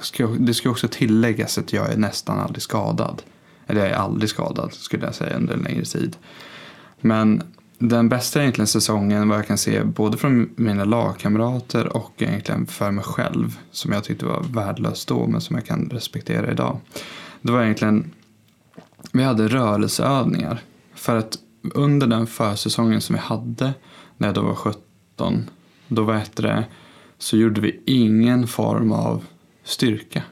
[0.00, 3.22] ska, det ska också tilläggas att jag är nästan aldrig skadad.
[3.66, 6.16] Eller jag är aldrig skadad skulle jag säga under en längre tid.
[7.00, 7.42] Men
[7.78, 12.90] den bästa egentligen säsongen vad jag kan se både från mina lagkamrater och egentligen för
[12.90, 16.80] mig själv som jag tyckte var värdelös då men som jag kan respektera idag.
[17.40, 18.10] Det var egentligen,
[19.12, 20.60] vi hade rörelseövningar.
[20.94, 23.72] För att under den försäsongen som vi hade
[24.16, 25.50] när jag då var 17
[25.88, 26.64] då var det,
[27.18, 29.24] så gjorde vi ingen form av
[29.64, 30.22] styrka.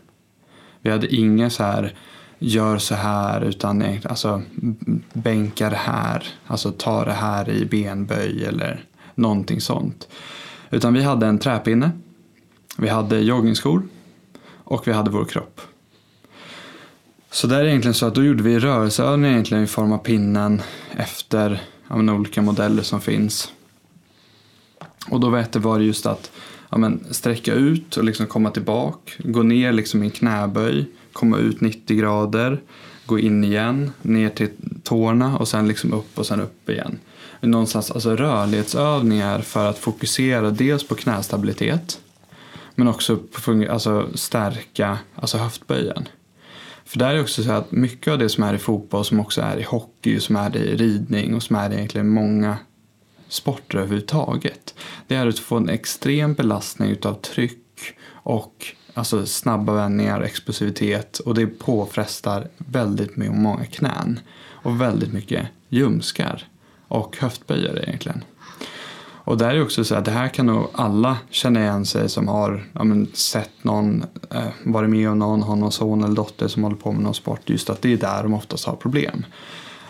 [0.81, 1.95] Vi hade inga så här
[2.39, 4.43] gör så här utan alltså
[5.13, 10.09] bänka det här, alltså ta det här i benböj eller någonting sånt.
[10.71, 11.91] Utan vi hade en träpinne,
[12.77, 13.83] vi hade joggingskor
[14.65, 15.61] och vi hade vår kropp.
[17.33, 20.63] Så det är egentligen så att då gjorde vi rörelseövningar egentligen i form av pinnen
[20.97, 23.53] efter ja, olika modeller som finns.
[25.11, 26.31] Och då vet det var det just att
[26.71, 31.39] ja, men, sträcka ut och liksom komma tillbaka, gå ner liksom i en knäböj, komma
[31.39, 32.61] ut 90 grader,
[33.07, 34.51] gå in igen, ner till
[34.83, 36.99] tårna och sen liksom upp och sen upp igen.
[37.41, 42.01] Någonstans alltså rörlighetsövningar för att fokusera dels på knästabilitet
[42.75, 46.09] men också på alltså stärka alltså höftböjen.
[46.91, 49.41] För där är också så att mycket av det som är i fotboll, som också
[49.41, 52.57] är i hockey, som är i ridning och som är i egentligen många
[53.29, 54.75] sporter överhuvudtaget.
[55.07, 61.35] Det är att få en extrem belastning utav tryck och alltså snabba vändningar, explosivitet och
[61.35, 66.47] det påfrestar väldigt mycket många knän och väldigt mycket ljumskar
[66.89, 68.25] och höftböjare egentligen.
[69.25, 72.29] Och där är också så att det här kan nog alla känna igen sig som
[72.29, 76.49] har ja, men, sett någon, eh, varit med om någon, har någon son eller dotter
[76.49, 77.41] som håller på med någon sport.
[77.45, 79.25] Just att det är där de oftast har problem.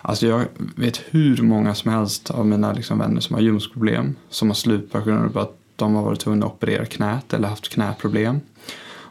[0.02, 0.44] Alltså jag
[0.76, 4.92] vet hur många som helst av mina liksom, vänner som har ljumskproblem som har slut
[4.92, 8.40] på grund av att de har varit tvungna att operera knät eller haft knäproblem.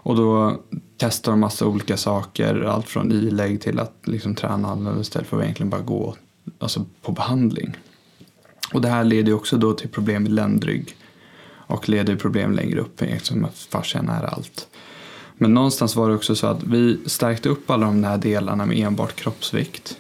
[0.02, 0.60] Och då
[0.98, 5.38] testar de massa olika saker, allt från ilägg till att liksom träna annorlunda istället för
[5.38, 6.16] att egentligen bara gå
[6.60, 7.76] alltså, på behandling.
[8.74, 10.96] Och det här leder också då till problem i ländrygg
[11.52, 14.68] och leder till problem längre upp eftersom att fascian är allt.
[15.38, 18.78] Men någonstans var det också så att vi stärkte upp alla de här delarna med
[18.78, 19.98] enbart kroppsvikt.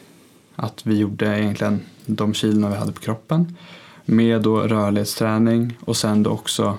[0.55, 3.57] Att vi gjorde egentligen de kilona vi hade på kroppen
[4.05, 6.77] med då rörlighetsträning och sen då också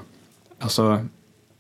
[0.58, 1.06] alltså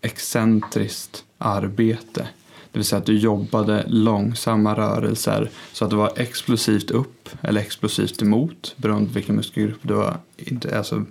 [0.00, 2.28] excentriskt arbete.
[2.72, 7.60] Det vill säga att du jobbade långsamma rörelser så att det var explosivt upp eller
[7.60, 10.16] explosivt emot beroende på vilken muskelgrupp du var,
[10.74, 11.04] alltså,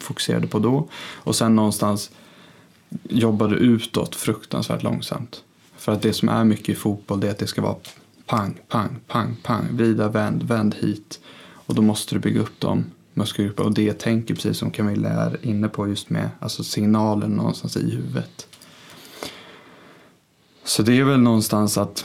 [0.00, 0.88] fokuserade på då.
[1.14, 2.10] Och sen någonstans
[3.02, 5.42] jobbade utåt fruktansvärt långsamt.
[5.76, 7.76] För att det som är mycket i fotboll det är att det ska vara
[8.26, 11.20] pang, pang, pang, pang, vrida, vänd, vänd hit.
[11.66, 15.46] Och då måste du bygga upp dem muskelgrupper och det tänker precis som Camilla är
[15.46, 18.46] inne på just med alltså signalen någonstans i huvudet.
[20.64, 22.04] Så det är väl någonstans att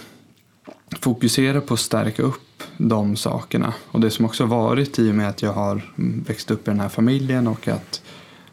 [1.02, 3.74] fokusera på att stärka upp de sakerna.
[3.86, 5.94] Och det som också varit i och med att jag har
[6.26, 8.02] växt upp i den här familjen och att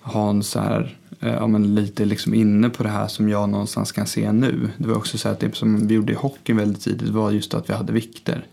[0.01, 4.07] Hans är eh, ja, men lite liksom inne på det här som jag någonstans kan
[4.07, 4.71] se nu.
[4.79, 7.55] Det var också så att det som vi gjorde i hockeyn väldigt tidigt var just
[7.55, 8.47] att vi hade vikter.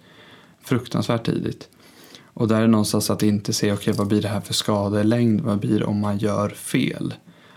[0.61, 1.69] Fruktansvärt tidigt.
[2.33, 5.41] Och där är någonstans att inte se, okej okay, vad blir det här för skadelängd?
[5.41, 7.13] Vad blir det om man gör fel?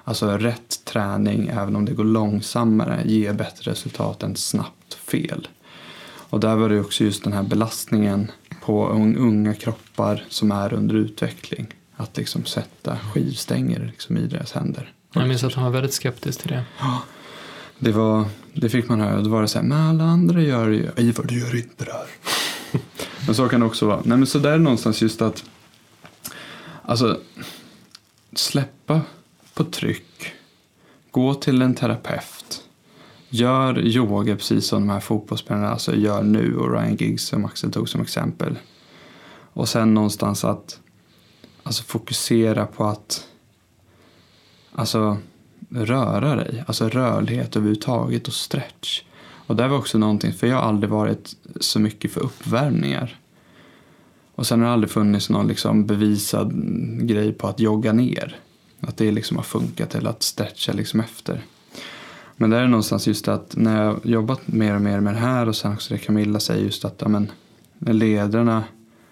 [0.09, 5.49] Alltså rätt träning, även om det går långsammare, ger bättre resultat än snabbt fel.
[6.29, 8.31] Och där var det också just den här belastningen
[8.65, 11.67] på unga kroppar som är under utveckling.
[11.97, 14.93] Att liksom sätta skivstänger liksom i deras händer.
[15.13, 16.65] Jag minns att han var väldigt skeptisk till det.
[16.79, 17.03] Ja,
[17.79, 19.21] det, var, det fick man höra.
[19.21, 20.91] Då var det så här, men alla andra gör det ju.
[20.97, 22.07] Ivar, du gör inte det här.
[23.27, 24.01] men så kan det också vara.
[24.05, 25.45] Nej, men så där är någonstans just att
[26.83, 27.21] alltså
[28.35, 29.01] släppa
[29.57, 30.33] på tryck.
[31.11, 32.63] Gå till en terapeut.
[33.29, 37.73] Gör yoga precis som de här fotbollsspelarna alltså gör nu och Ryan Giggs som Axel
[37.73, 38.59] tog som exempel.
[39.53, 40.81] Och sen någonstans att
[41.63, 43.29] alltså fokusera på att
[44.73, 45.17] alltså
[45.71, 49.03] röra dig, alltså rörlighet överhuvudtaget och stretch.
[49.47, 53.21] Och det var också någonting, för jag har aldrig varit så mycket för uppvärmningar.
[54.35, 56.53] Och sen har det aldrig funnits någon liksom bevisad
[57.09, 58.41] grej på att jogga ner.
[58.81, 61.45] Att det liksom har funkat eller att stretcha liksom efter.
[62.37, 65.49] Men det är någonstans just att när jag jobbat mer och mer med det här
[65.49, 67.31] och sen också det Camilla säger just att ja, men,
[67.79, 68.65] lederna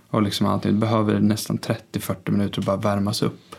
[0.08, 3.56] och liksom allting behöver nästan 30-40 minuter att bara värmas upp.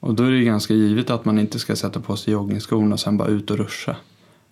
[0.00, 3.00] Och då är det ganska givet att man inte ska sätta på sig joggingskorna och
[3.00, 3.96] sen bara ut och ruscha.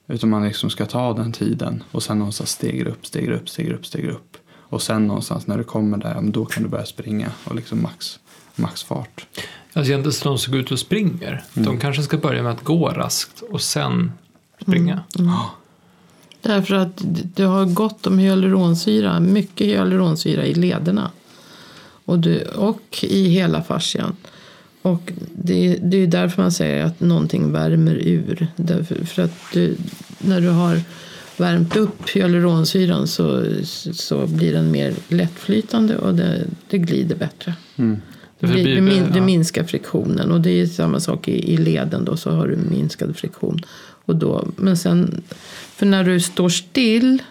[0.07, 3.75] Utan man liksom ska ta den tiden och sen någonstans stegra upp, stegra upp, stegra
[3.75, 4.37] upp, stegra upp.
[4.47, 8.21] Och sen någonstans när du kommer där, då kan du börja springa och liksom max,
[8.57, 9.21] maxfart.
[9.21, 9.49] fart
[9.87, 11.45] ser inte som de som går ut och springer.
[11.55, 11.67] Mm.
[11.67, 14.13] De kanske ska börja med att gå raskt och sen
[14.63, 15.01] springa.
[15.19, 15.55] Ja.
[16.41, 17.03] Därför att
[17.37, 21.11] du har gott om hyaluronsyra, mycket hyaluronsyra i lederna.
[22.05, 24.17] Och, du, och i hela fascian.
[24.83, 28.47] Och det, det är därför man säger att någonting värmer ur.
[28.57, 29.77] Därför, för att du,
[30.19, 30.81] när du har
[31.37, 33.45] värmt upp hyaluronsyran så,
[33.93, 37.55] så blir den mer lättflytande och det, det glider bättre.
[37.77, 38.01] Mm.
[38.47, 42.05] Det, blir, det, min, det- minskar friktionen och det är samma sak i, i leden
[42.05, 43.61] då så har du minskad friktion.
[44.07, 45.23] Och då, men sen,
[45.77, 47.23] för när du står still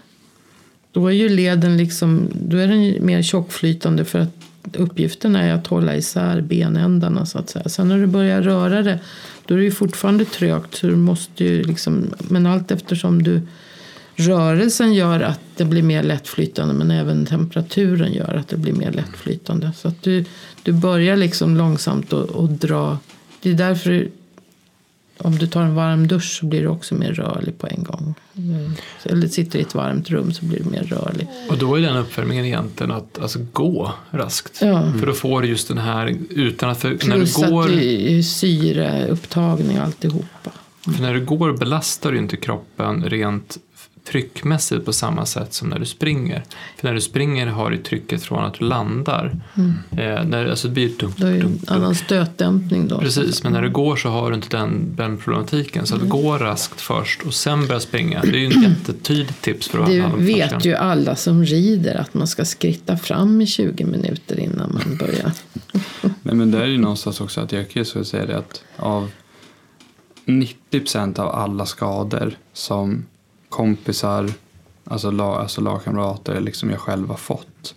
[0.91, 4.36] då är ju leden liksom, då är den mer tjockflytande för att
[4.74, 7.70] uppgiften är att hålla isär benändarna så att säga.
[7.70, 8.99] Sen när du börjar röra det
[9.45, 13.41] då är det ju fortfarande trögt så du måste ju liksom, men allt eftersom du
[14.16, 18.91] Rörelsen gör att det blir mer lättflytande men även temperaturen gör att det blir mer
[18.91, 19.72] lättflytande.
[19.76, 20.26] Så att du,
[20.64, 22.97] du börjar liksom långsamt att att dra.
[23.41, 24.07] Det är därför
[25.18, 28.16] om du tar en varm dusch så blir du också mer rörlig på en gång.
[29.03, 31.28] Eller sitter i ett varmt rum så blir du mer rörlig.
[31.49, 34.59] Och då är den uppvärmningen egentligen att alltså, gå raskt.
[34.61, 34.91] Ja.
[34.99, 37.70] För då får du just den här utan att för, när, Plus du går, att
[37.70, 40.51] det är syreupptagning alltihopa.
[40.82, 43.57] för när du går belastar du inte kroppen rent
[44.07, 46.43] tryckmässigt på samma sätt som när du springer.
[46.77, 49.35] För när du springer har du trycket från att du landar.
[49.91, 51.71] Eh, när, alltså det blir dunk, Det är ju dunk, en dunk.
[51.71, 52.99] annan stötdämpning då.
[52.99, 55.85] Precis, men när du går så har du inte den, den problematiken.
[55.87, 58.21] Så att gå raskt först och sen börja springa.
[58.21, 62.13] Det är ju ett jättetydligt tips för att Det vet ju alla som rider att
[62.13, 65.31] man ska skritta fram i 20 minuter innan man börjar.
[66.21, 69.11] Nej, men det är ju någonstans också att jag kan ju säga det att av
[70.25, 73.05] 90% av alla skador som
[73.53, 74.29] kompisar,
[74.83, 77.75] alltså, lag, alltså lagkamrater, liksom jag själv har fått.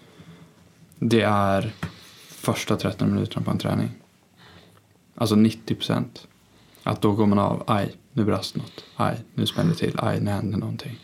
[0.98, 1.72] Det är
[2.28, 3.90] första 13 minuterna på en träning.
[5.14, 6.26] Alltså 90 procent.
[6.82, 10.20] Att då går man av, aj, nu brast något, aj, nu spände det till, aj,
[10.20, 10.98] nu händer någonting.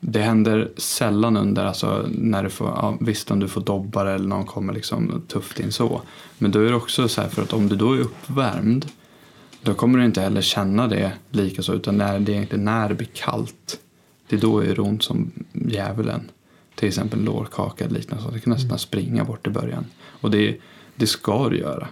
[0.00, 4.28] Det händer sällan under, alltså när du får, ja, visst om du får dobbar eller
[4.28, 6.02] någon kommer liksom tufft in så.
[6.38, 8.86] Men då är det också så här för att om du då är uppvärmd
[9.62, 12.88] då kommer du inte heller känna det lika så utan när det är egentligen när
[12.88, 13.80] det blir kallt
[14.28, 16.30] det är då det gör ont som djävulen.
[16.74, 18.30] Till exempel lårkaka eller liknande så.
[18.30, 19.86] Det kan nästan springa bort i början.
[20.20, 20.56] Och det,
[20.96, 21.88] det ska du göra.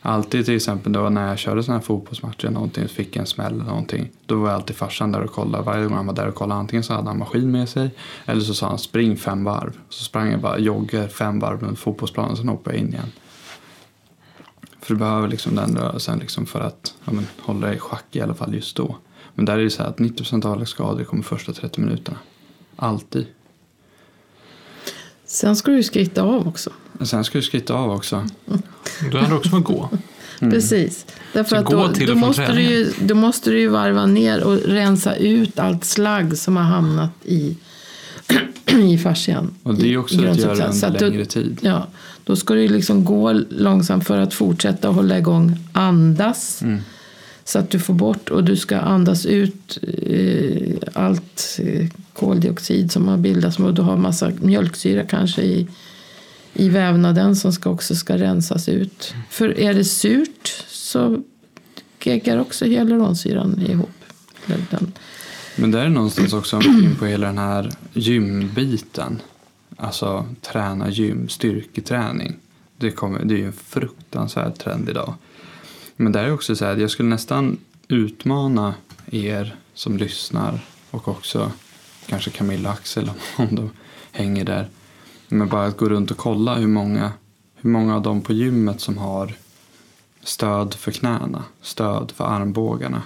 [0.00, 3.52] Alltid till exempel då när jag körde sådana här fotbollsmatcher eller någonting, fick en smäll
[3.52, 4.10] eller någonting.
[4.26, 5.64] Då var jag alltid farsan där och kollade.
[5.64, 7.90] Varje gång han var där och kollade antingen så hade han maskin med sig
[8.24, 9.78] eller så sa han spring fem varv.
[9.88, 13.12] Så sprang jag bara joggar fem varv runt fotbollsplanen och sen hoppade jag in igen.
[14.84, 18.04] För du behöver liksom den rörelsen liksom för att ja, men, hålla dig i schack
[18.12, 18.96] i alla fall just då.
[19.34, 22.18] Men där är det så här att 90% av alla skador kommer första 30 minuterna.
[22.76, 23.26] Alltid.
[25.26, 26.70] Sen ska du skritta av också.
[27.00, 28.26] Sen ska du skritta av också.
[28.46, 29.88] Då handlar det också att gå.
[30.40, 31.06] Precis.
[31.32, 34.06] Därför Så att gå då, till då, måste du ju, då måste du ju varva
[34.06, 37.56] ner och rensa ut allt slagg som har hamnat i,
[38.66, 39.54] i fascian.
[39.62, 41.58] Och det är också att göra under att du- längre tid.
[41.62, 41.86] Ja,
[42.24, 46.62] då ska du liksom gå långsamt för att fortsätta hålla igång andas.
[46.62, 46.80] Mm.
[47.44, 53.08] Så att du får bort och du ska andas ut eh, allt eh, koldioxid som
[53.08, 53.58] har bildats.
[53.58, 55.68] Och du har massa mjölksyra kanske i,
[56.54, 59.14] i vävnaden som ska också ska rensas ut.
[59.30, 61.22] För är det surt så
[62.04, 63.90] geggar också hyaluronsyran ihop.
[65.56, 69.20] Men där är någonstans också in på hela den här gymbiten.
[69.76, 72.36] Alltså träna gym, styrketräning.
[72.76, 75.14] Det, kommer, det är ju en fruktansvärd trend idag.
[75.96, 77.58] Men där är också så här, jag skulle nästan
[77.88, 78.74] utmana
[79.10, 80.60] er som lyssnar
[80.90, 81.52] och också
[82.06, 83.70] kanske Camilla och Axel om- de
[84.12, 84.68] hänger där.
[85.28, 87.12] Men bara att gå runt och kolla hur många,
[87.54, 89.34] hur många av dem på gymmet som har
[90.22, 93.02] stöd för knäna, stöd för armbågarna.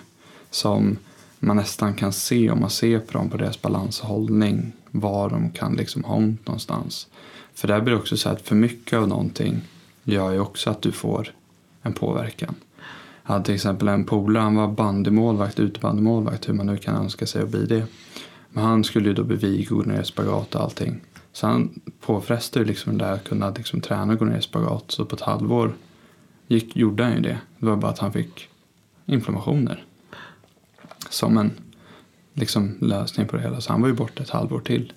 [0.50, 0.96] Som
[1.38, 5.30] man nästan kan se om man ser på dem på deras balans och hållning var
[5.30, 7.08] de kan liksom ha ont någonstans.
[7.54, 9.60] För där blir det också så att för mycket av någonting
[10.04, 11.32] gör ju också att du får
[11.82, 12.54] en påverkan.
[13.22, 17.26] Jag hade till exempel en polare, han var bandymålvakt, utebandymålvakt, hur man nu kan önska
[17.26, 17.86] sig att bli det.
[18.50, 21.00] Men han skulle ju då bli vig, gå ner i spagat och allting.
[21.32, 24.42] Så han påfrestade ju liksom det där att kunna liksom träna och gå ner i
[24.42, 24.84] spagat.
[24.90, 25.74] Så på ett halvår
[26.46, 27.38] gick, gjorde han ju det.
[27.58, 28.48] Det var bara att han fick
[29.06, 29.84] inflammationer.
[31.10, 31.50] Som en
[32.38, 33.60] liksom, lösning på det hela.
[33.60, 34.92] Så han var ju borta ett halvår till.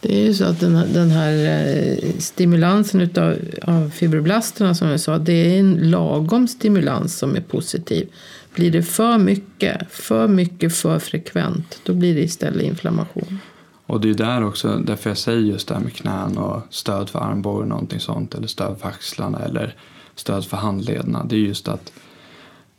[0.00, 4.88] Det är ju så att den här, den här eh, stimulansen utav, av fibroblasterna som
[4.88, 8.08] jag sa, det är en lagom stimulans som är positiv.
[8.54, 13.38] Blir det för mycket, för mycket, för frekvent, då blir det istället inflammation.
[13.86, 17.08] Och det är där också, därför jag säger just det här med knän och stöd
[17.08, 18.34] för armbågen och någonting sånt.
[18.34, 19.74] Eller stöd för axlarna eller
[20.14, 21.24] stöd för handlederna.
[21.24, 21.92] Det är just att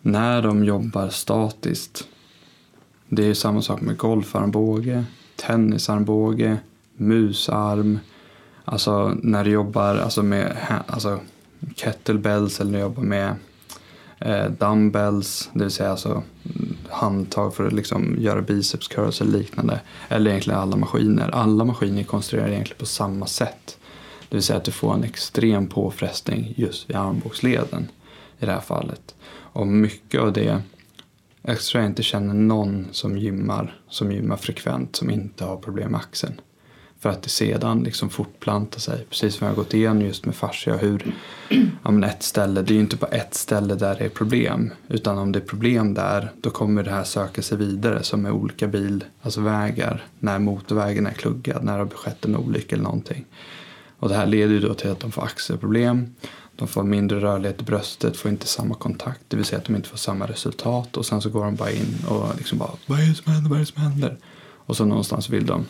[0.01, 2.07] när de jobbar statiskt
[3.13, 5.05] det är samma sak med golfarmbåge,
[5.35, 6.57] tennisarmbåge,
[6.97, 7.99] musarm.
[8.65, 10.57] Alltså när du jobbar alltså med
[10.87, 11.19] alltså
[11.75, 13.35] kettlebells eller när du jobbar med
[14.19, 16.23] eh, dumbbells, det vill säga alltså
[16.89, 19.79] handtag för att liksom göra biceps curls eller liknande.
[20.09, 21.29] Eller egentligen alla maskiner.
[21.29, 23.77] Alla maskiner är konstruerade egentligen på samma sätt.
[24.29, 27.87] Det vill säga att du får en extrem påfrestning just vid armbågsleden
[28.39, 29.15] i det här fallet.
[29.53, 30.61] Och mycket av det,
[31.41, 35.91] jag tror jag inte känner någon som gymmar, som gymmar frekvent som inte har problem
[35.91, 36.41] med axeln.
[36.99, 39.05] För att det sedan liksom fortplantar sig.
[39.09, 40.77] Precis som jag har gått igenom just med fascia.
[40.77, 41.15] Hur
[41.83, 44.73] ja, men ett ställe, det är ju inte bara ett ställe där det är problem.
[44.87, 48.31] Utan om det är problem där då kommer det här söka sig vidare som med
[48.31, 50.03] olika bil, alltså vägar.
[50.19, 53.25] När motorvägen är kluggad, när det har skett en olycka eller någonting.
[53.99, 56.15] Och det här leder ju då till att de får axelproblem.
[56.55, 59.21] De får mindre rörlighet i bröstet, får inte samma kontakt.
[59.27, 60.97] Det vill säga att de inte får samma resultat.
[60.97, 63.49] Och sen så går de bara in och liksom bara vad är det som händer,
[63.49, 64.17] vad är det som händer?
[64.65, 65.65] Och så någonstans vill de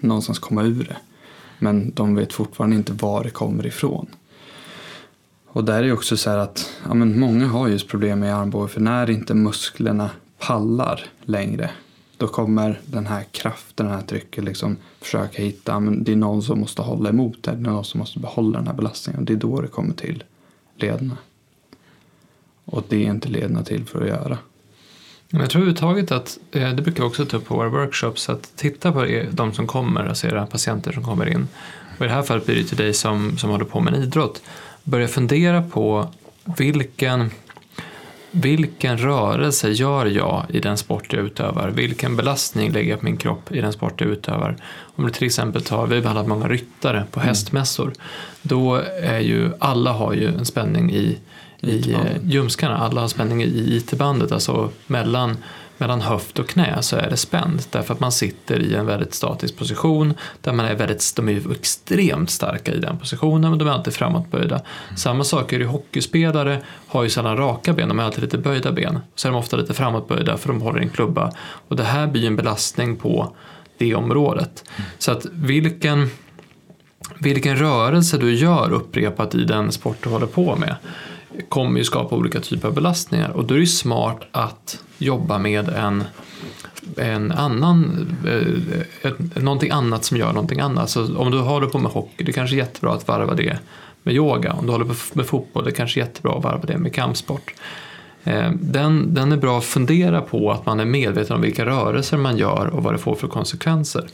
[0.00, 0.96] någonstans komma ur det.
[1.58, 4.06] Men de vet fortfarande inte var det kommer ifrån.
[5.46, 8.68] Och där är också så här att ja, men många har just problem med armbågen
[8.68, 11.70] för när inte musklerna pallar längre
[12.16, 16.42] då kommer den här kraften, den här trycket liksom försöka hitta, men det är någon
[16.42, 19.26] som måste hålla emot det, det är någon som måste behålla den här belastningen och
[19.26, 20.24] det är då det kommer till
[20.76, 21.16] lederna.
[22.64, 24.38] Och det är inte lederna till för att göra.
[25.30, 28.52] Jag tror överhuvudtaget att, eh, det brukar vi också ta upp på våra workshops, att
[28.56, 31.48] titta på de som kommer, alltså era patienter som kommer in.
[31.98, 34.02] Och i det här fallet blir det till dig som, som håller på med en
[34.02, 34.42] idrott.
[34.84, 36.08] Börja fundera på
[36.58, 37.30] vilken,
[38.34, 41.68] vilken rörelse gör jag i den sport jag utövar?
[41.68, 44.56] Vilken belastning lägger jag på min kropp i den sport jag utövar?
[44.96, 47.28] Om du till exempel tar, vi har behandlat många ryttare på mm.
[47.28, 47.92] hästmässor,
[48.42, 51.18] då är ju, alla har ju en spänning i
[51.64, 52.78] i eh, ljumskarna.
[52.78, 55.36] Alla har spänning i IT-bandet, alltså mellan,
[55.78, 59.14] mellan höft och knä så är det spänt därför att man sitter i en väldigt
[59.14, 63.68] statisk position där man är väldigt, de är extremt starka i den positionen men de
[63.68, 64.54] är alltid framåtböjda.
[64.54, 64.96] Mm.
[64.96, 68.72] Samma sak är det hockeyspelare har ju sällan raka ben, de har alltid lite böjda
[68.72, 68.98] ben.
[69.14, 71.32] Så är de ofta lite framåtböjda för de håller en klubba
[71.68, 73.36] och det här blir en belastning på
[73.78, 74.64] det området.
[74.76, 74.90] Mm.
[74.98, 76.10] Så att vilken
[77.18, 80.76] vilken rörelse du gör upprepat i den sport du håller på med
[81.48, 85.68] kommer ju skapa olika typer av belastningar och då är det smart att jobba med
[85.68, 86.04] en,
[86.96, 90.90] en annan, eh, ett, någonting annat som gör någonting annat.
[90.90, 93.58] Så om du håller på med hockey, det är kanske är jättebra att varva det
[94.02, 94.52] med yoga.
[94.52, 96.94] Om du håller på med fotboll, det är kanske är jättebra att varva det med
[96.94, 97.54] kampsport.
[98.24, 102.16] Eh, den, den är bra att fundera på att man är medveten om vilka rörelser
[102.16, 104.08] man gör och vad det får för konsekvenser.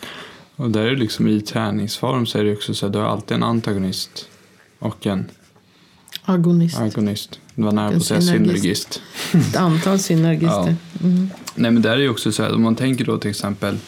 [0.57, 3.07] Och där är det liksom i träningsform så är det också så att du har
[3.07, 4.29] alltid en antagonist
[4.79, 5.31] och en
[6.23, 6.79] Agonist.
[6.79, 7.41] Agonist.
[7.55, 9.03] Det var nära på att säga synergist.
[9.33, 10.77] Ett antal synergister.
[11.01, 11.07] Ja.
[11.07, 11.31] Mm.
[11.55, 13.79] Nej men där är ju också så här, om man tänker då till exempel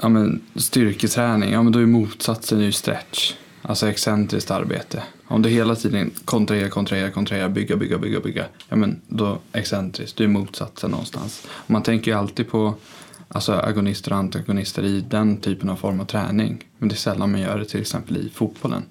[0.00, 3.32] ja, men styrketräning, ja men då är motsatsen ju stretch.
[3.62, 5.02] Alltså excentriskt arbete.
[5.28, 8.44] Om du hela tiden kontraherar, kontraherar, kontraherar, bygga, bygga, bygga, bygga.
[8.68, 11.46] Ja men då excentriskt, du är motsatsen någonstans.
[11.66, 12.74] Man tänker ju alltid på
[13.28, 16.64] alltså agonister och antagonister i den typen av form av träning.
[16.78, 18.82] Men det är sällan man gör det till exempel i fotbollen.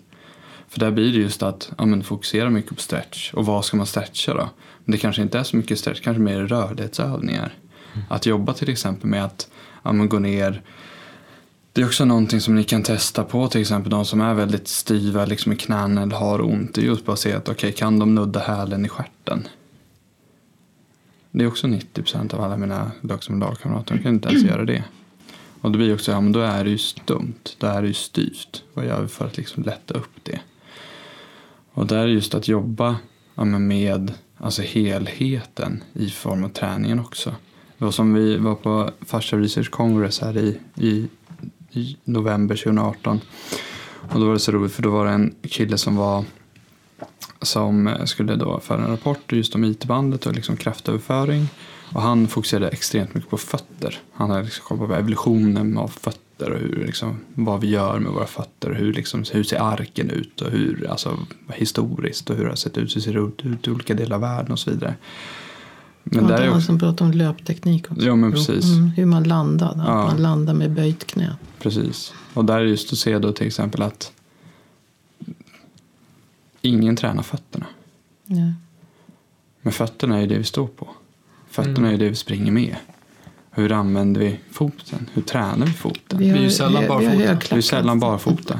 [0.75, 3.33] För där blir det just att ja, men fokusera mycket på stretch.
[3.33, 4.49] Och vad ska man stretcha då?
[4.85, 7.53] Men det kanske inte är så mycket stretch, kanske mer rörlighetsövningar.
[7.93, 8.05] Mm.
[8.09, 9.47] Att jobba till exempel med att
[9.83, 10.61] ja, men gå ner.
[11.73, 14.67] Det är också någonting som ni kan testa på till exempel de som är väldigt
[14.67, 16.75] styva liksom i knäna eller har ont.
[16.75, 19.47] Det är just bara att se att okej, okay, kan de nudda hälen i stjärten?
[21.31, 24.83] Det är också 90% av alla mina lagkamrater, de kan inte ens göra det.
[25.61, 27.93] Och det blir också, ja men då är det ju stumt, då är det ju
[27.93, 28.63] styvt.
[28.73, 30.39] Vad gör vi för att liksom lätta upp det?
[31.75, 32.95] Och där är just att jobba
[33.35, 37.35] ja, med alltså helheten i form av träningen också.
[37.77, 41.07] Det var som vi var på Fascia Research Congress här i, i,
[41.71, 43.21] i november 2018.
[44.11, 46.25] Och då var det så roligt för då var det en kille som var
[47.41, 51.47] som skulle då föra en rapport just om IT-bandet och liksom kraftöverföring.
[51.93, 53.99] Och han fokuserade extremt mycket på fötter.
[54.13, 57.99] Han hade liksom koll på evolutionen av fötter fötter och hur, liksom, vad vi gör
[57.99, 61.17] med våra fötter och hur, liksom, hur ser arken ut och hur, alltså,
[61.53, 64.21] historiskt och hur det har sett ut, hur ser det ut i olika delar av
[64.21, 64.95] världen och så vidare.
[66.03, 66.61] Men ja, där är också...
[66.61, 68.05] som pratar om löpteknik också.
[68.05, 68.65] Ja, men precis.
[68.65, 70.07] Mm, hur man landar, att ja.
[70.07, 71.35] man landar med böjt knä.
[71.59, 72.13] Precis.
[72.33, 74.11] Och där är just att se då till exempel att
[76.61, 77.65] ingen tränar fötterna.
[78.25, 78.53] Ja.
[79.61, 80.87] Men fötterna är ju det vi står på.
[81.49, 81.85] Fötterna mm.
[81.85, 82.75] är ju det vi springer med.
[83.57, 85.09] Hur använder vi foten?
[85.13, 86.19] Hur tränar vi foten?
[86.19, 87.17] Vi, har, vi är ju sällan barfota.
[87.17, 88.59] Vi, vi är sällan barfota.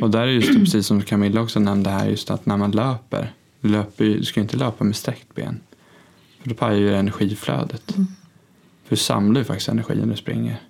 [0.00, 2.70] Och där är just det, precis som Camilla också nämnde här, just att när man
[2.70, 5.60] löper, löper du ska inte löpa med sträckt ben.
[6.42, 7.96] För då pajar ju energiflödet.
[7.96, 8.06] Mm.
[8.84, 10.60] För du samlar ju faktiskt energi när du springer.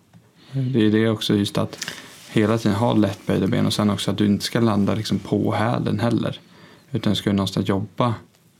[0.53, 1.87] Det är det också just att
[2.31, 5.55] hela tiden ha lättböjda ben och sen också att du inte ska landa liksom på
[5.55, 6.41] hälen heller.
[6.91, 8.15] Utan du ska ju någonstans jobba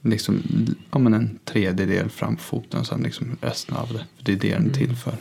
[0.05, 0.43] liksom,
[0.91, 3.99] ja, men en tredjedel fram på foten och sen liksom resten av det.
[4.17, 5.15] För det är det den är till för.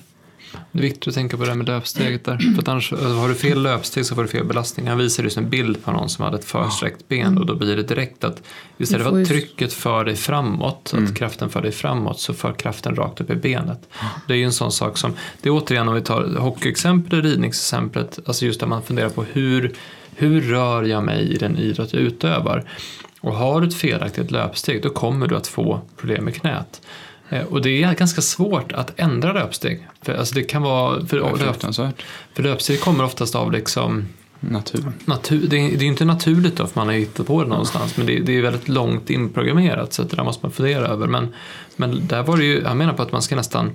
[0.71, 2.37] Det är viktigt att tänka på det här med löpsteget där.
[2.37, 4.87] För att annars, alltså, har du fel löpsteg så får du fel belastning.
[4.87, 7.75] Han visade just en bild på någon som hade ett försträckt ben och då blir
[7.75, 8.43] det direkt att
[8.77, 12.95] istället för att trycket för dig framåt, att kraften för dig framåt, så för kraften
[12.95, 13.89] rakt upp i benet.
[14.27, 18.19] Det är ju en sån sak som, det är återigen om vi tar hockeyexemplet, ridningsexemplet,
[18.25, 19.73] alltså just där man funderar på hur,
[20.15, 22.69] hur rör jag mig i den idrott jag utövar?
[23.23, 26.81] Och har du ett felaktigt löpsteg då kommer du att få problem med knät.
[27.29, 29.87] Eh, och det är ganska svårt att ändra löpsteg.
[30.01, 31.93] För, alltså det kan vara, för, löp,
[32.33, 34.05] för löpsteg kommer oftast av liksom
[34.39, 34.91] Natur.
[35.05, 37.97] Natur, det, är, det är inte naturligt då för man har hittat på det någonstans
[37.97, 41.07] men det, det är väldigt långt inprogrammerat så det där måste man fundera över.
[41.07, 41.33] Men,
[41.75, 43.71] men där var det ju, jag menar på att man ska nästan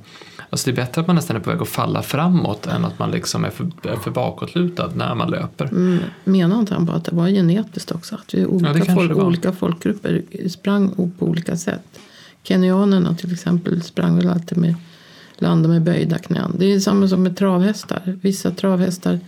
[0.51, 2.99] Alltså det är bättre att man nästan är på väg att falla framåt än att
[2.99, 5.65] man liksom är för, är för bakåtlutad när man löper.
[5.65, 8.15] Mm, menar inte han bara att det var genetiskt också?
[8.15, 11.99] Att vi olika, ja, folk, olika folkgrupper sprang på olika sätt.
[12.43, 14.75] Kenyanerna till exempel sprang väl alltid med
[15.39, 16.55] landa med böjda knän.
[16.59, 18.19] Det är samma som med travhästar.
[18.23, 19.21] Vissa travhästar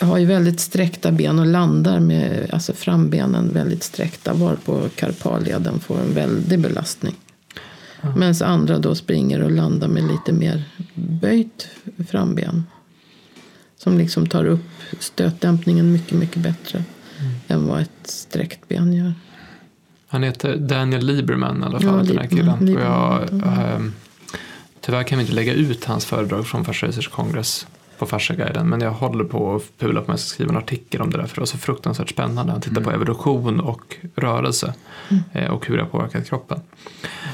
[0.00, 6.00] har ju väldigt sträckta ben och landar med alltså frambenen väldigt sträckta varpå karpalleden får
[6.00, 7.14] en väldig belastning.
[8.04, 8.20] Mm.
[8.20, 11.68] Medan andra då springer och landar med lite mer böjt
[12.10, 12.64] framben.
[13.76, 16.84] Som liksom tar upp stötdämpningen mycket, mycket bättre
[17.20, 17.32] mm.
[17.48, 19.14] än vad ett sträckt ben gör.
[20.06, 22.66] Han heter Daniel Lieberman i alla fall, ja, den här killen.
[22.66, 23.32] Lieberman.
[23.32, 23.80] Och jag, äh,
[24.80, 27.66] tyvärr kan vi inte lägga ut hans föredrag från Fast Racers Congress
[27.98, 28.68] på Farsa-guiden.
[28.68, 31.26] Men jag håller på att pula på jag ska skriva en artikel om det där
[31.26, 32.52] för det var så fruktansvärt spännande.
[32.52, 32.84] Han tittar mm.
[32.84, 34.74] på evolution och rörelse
[35.08, 35.22] mm.
[35.32, 36.60] Eh, och hur det har påverkat kroppen.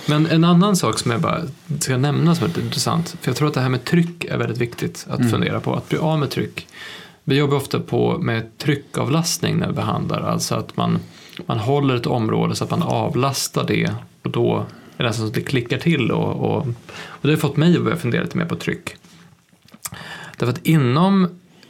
[0.09, 1.41] Men en annan sak som jag bara
[1.79, 3.17] ska nämna som är intressant.
[3.21, 5.31] För jag tror att det här med tryck är väldigt viktigt att mm.
[5.31, 5.75] fundera på.
[5.75, 6.67] Att bli av med tryck.
[7.25, 10.21] Vi jobbar ofta på med tryckavlastning när vi behandlar.
[10.21, 10.99] Alltså att man,
[11.47, 13.91] man håller ett område så att man avlastar det
[14.23, 16.67] och då är det nästan så att det klickar till och, och,
[17.03, 18.97] och det har fått mig att börja fundera lite mer på tryck.
[20.41, 21.29] Därför att inom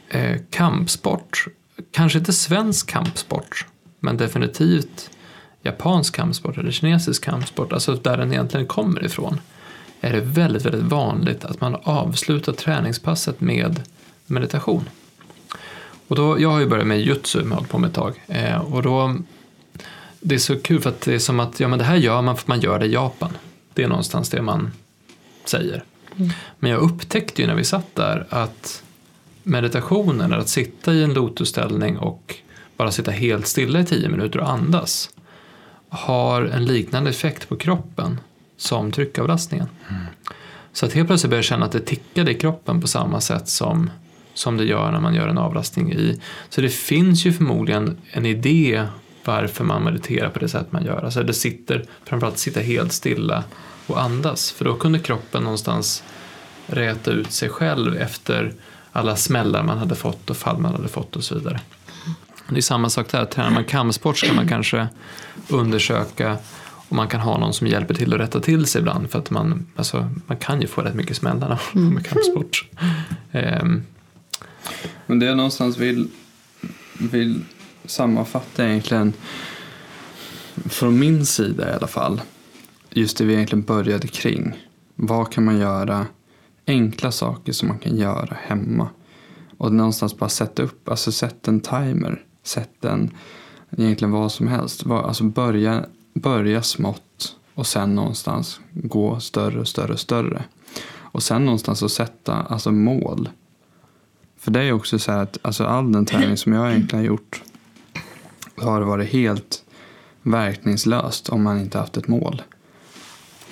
[0.09, 1.45] eh, kampsport,
[1.91, 3.65] kanske inte svensk kampsport,
[3.99, 5.09] men definitivt
[5.61, 9.41] japansk kampsport eller kinesisk kampsport, alltså där den egentligen kommer ifrån,
[10.01, 13.81] är det väldigt, väldigt vanligt att man avslutar träningspasset med
[14.25, 14.89] meditation.
[16.07, 18.21] Och då, jag har ju börjat med jutsu, jag har hållit på med ett tag,
[18.27, 19.15] eh, och då
[20.19, 22.21] det är så kul för att det är som att ja, men det här gör
[22.21, 23.37] man för att man gör det i Japan.
[23.73, 24.71] Det är någonstans det man
[25.45, 25.83] säger.
[26.59, 28.83] Men jag upptäckte ju när vi satt där att
[29.43, 32.35] meditationen, att sitta i en lotusställning och
[32.77, 35.09] bara sitta helt stilla i tio minuter och andas
[35.89, 38.19] har en liknande effekt på kroppen
[38.57, 39.67] som tryckavlastningen.
[39.89, 40.03] Mm.
[40.73, 43.47] Så att helt plötsligt börjar jag känna att det tickade i kroppen på samma sätt
[43.47, 43.89] som,
[44.33, 46.21] som det gör när man gör en avlastning i.
[46.49, 48.87] Så det finns ju förmodligen en idé
[49.25, 51.03] varför man mediterar på det sätt man gör.
[51.03, 53.43] Alltså det sitter, framförallt sitta helt stilla
[53.91, 54.51] och andas.
[54.51, 56.03] För då kunde kroppen någonstans
[56.65, 58.53] räta ut sig själv efter
[58.91, 61.59] alla smällar man hade fått och fall man hade fått och så vidare.
[62.49, 64.87] Det är samma sak där, tränar man kampsport ska man kanske
[65.47, 66.37] undersöka
[66.91, 69.29] om man kan ha någon som hjälper till att rätta till sig ibland för att
[69.29, 71.93] man, alltså, man kan ju få rätt mycket smällar när man mm.
[71.93, 72.65] med kampsport.
[73.31, 73.83] Um.
[75.05, 76.07] Men det jag någonstans vill,
[76.97, 77.43] vill
[77.85, 79.13] sammanfatta egentligen
[80.69, 82.21] från min sida i alla fall
[82.93, 84.53] just det vi egentligen började kring.
[84.95, 86.05] Vad kan man göra?
[86.67, 88.89] Enkla saker som man kan göra hemma.
[89.57, 92.23] Och någonstans bara sätta upp, alltså sätt en timer.
[92.43, 93.11] Sätt en,
[93.77, 94.85] egentligen vad som helst.
[94.87, 100.43] Alltså börja, börja smått och sen någonstans gå större och större och större.
[100.87, 103.29] Och sen någonstans att sätta alltså mål.
[104.37, 107.07] För det är också så här att alltså all den träning som jag egentligen har
[107.07, 107.43] gjort
[108.57, 109.63] har varit helt
[110.21, 112.41] verkningslöst om man inte haft ett mål.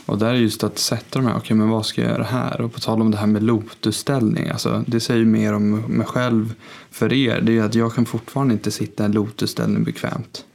[0.10, 2.24] Och där är just att sätta de här, okej okay, men vad ska jag göra
[2.24, 2.62] här?
[2.62, 6.54] Och på tal om det här med lotusställning, alltså det säger mer om mig själv
[6.92, 7.42] för er.
[7.42, 10.46] Det är ju att jag kan fortfarande inte sitta i en lotusställning bekvämt.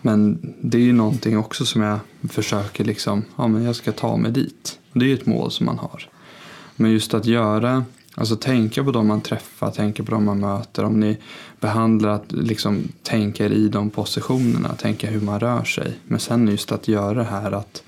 [0.00, 1.98] Men det är ju någonting också som jag
[2.30, 4.78] försöker liksom, ja men jag ska ta mig dit.
[4.92, 6.08] Det är ju ett mål som man har.
[6.76, 7.84] Men just att göra,
[8.14, 10.84] alltså tänka på de man träffar, tänka på de man möter.
[10.84, 11.16] Om ni
[11.60, 15.92] behandlar att liksom tänka er i de positionerna, tänka hur man rör sig.
[16.04, 17.82] Men sen just att göra det här att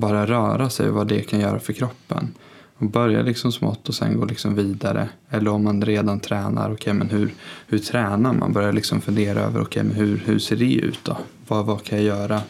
[0.00, 2.34] bara röra sig och vad det kan göra för kroppen.
[2.76, 5.08] Och börja liksom smått och sen gå liksom vidare.
[5.30, 7.34] Eller om man redan tränar, okay, men hur,
[7.66, 8.52] hur tränar man?
[8.52, 11.16] Börja liksom fundera över okay, men hur, hur ser det ut då?
[11.48, 12.40] Vad, vad kan jag göra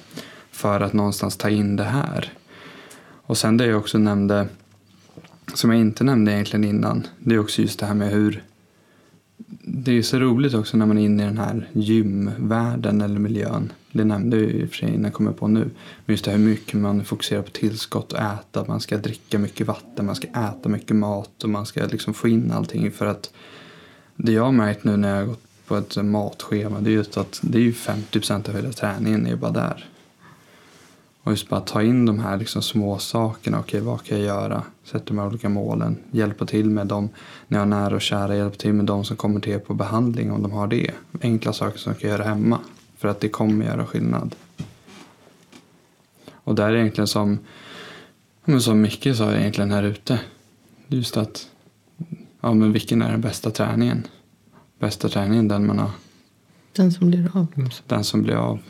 [0.50, 2.32] för att någonstans ta in det här?
[3.22, 4.48] Och sen det jag också nämnde,
[5.54, 8.42] som jag inte nämnde egentligen innan, det är också just det här med hur
[9.62, 13.72] det är så roligt också när man är inne i den här gymvärlden eller miljön.
[13.92, 15.70] Det nämnde jag i och för sig innan jag kommer på nu.
[16.06, 18.64] Men just det här hur mycket man fokuserar på tillskott och äta.
[18.68, 22.28] Man ska dricka mycket vatten, man ska äta mycket mat och man ska liksom få
[22.28, 22.90] in allting.
[22.90, 23.30] För att
[24.16, 27.16] det jag har märkt nu när jag har gått på ett matschema det är just
[27.16, 29.88] att det är ju 50 procent av hela träningen är ju bara där.
[31.22, 33.60] Och just bara ta in de här liksom små sakerna.
[33.60, 34.62] Okej, vad kan jag göra?
[34.84, 35.96] Sätta de här olika målen.
[36.10, 37.08] Hjälpa till med dem
[37.48, 38.36] när jag är nära och kära.
[38.36, 40.90] Hjälpa till med dem som kommer till er på behandling om de har det.
[41.20, 42.58] Enkla saker som jag kan göra hemma.
[43.00, 44.34] För att det kommer göra skillnad.
[46.32, 47.38] Och där är egentligen som,
[48.44, 50.20] men som Micke sa egentligen här ute.
[50.86, 51.48] Just att,
[52.40, 54.06] ja men vilken är den bästa träningen?
[54.78, 55.90] Bästa träningen den man har.
[56.72, 57.46] Den som blir av.
[57.86, 58.60] Den som blir av.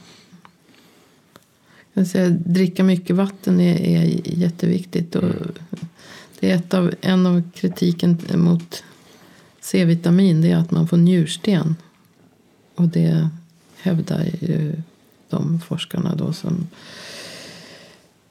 [1.92, 5.14] Jag säga, dricka mycket vatten är, är jätteviktigt.
[5.14, 5.30] Och
[6.40, 8.84] det är ett av, en av kritiken mot
[9.60, 11.76] C-vitamin det är att man får njursten.
[12.74, 13.30] Och det
[13.82, 14.82] hävdar ju
[15.28, 16.68] de forskarna då som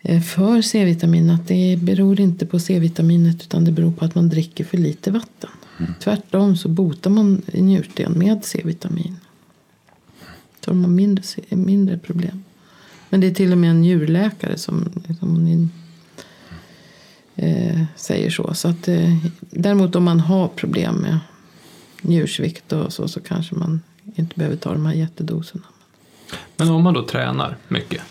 [0.02, 4.30] är för C-vitamin att det beror inte på C-vitaminet utan det beror på att man
[4.30, 5.50] dricker för lite vatten.
[5.80, 5.94] Mm.
[6.00, 9.18] Tvärtom så botar man njursten med C-vitamin.
[10.66, 12.44] De har mindre, mindre problem.
[13.10, 15.70] Men det är till och med en djurläkare som, som
[17.36, 18.54] eh, säger så.
[18.54, 21.20] så att, eh, däremot om man har problem med
[22.02, 23.82] njursvikt och så, så kanske man
[24.16, 25.64] inte behöver ta de här jättedoserna.
[26.58, 28.02] Men om man då tränar mycket.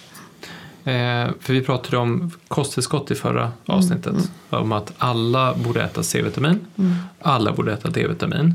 [0.85, 4.07] Eh, för vi pratade om kosttillskott i förra mm, avsnittet.
[4.07, 4.63] Mm, mm.
[4.63, 6.61] Om att alla borde äta C-vitamin.
[6.77, 6.95] Mm.
[7.21, 8.55] Alla borde äta D-vitamin.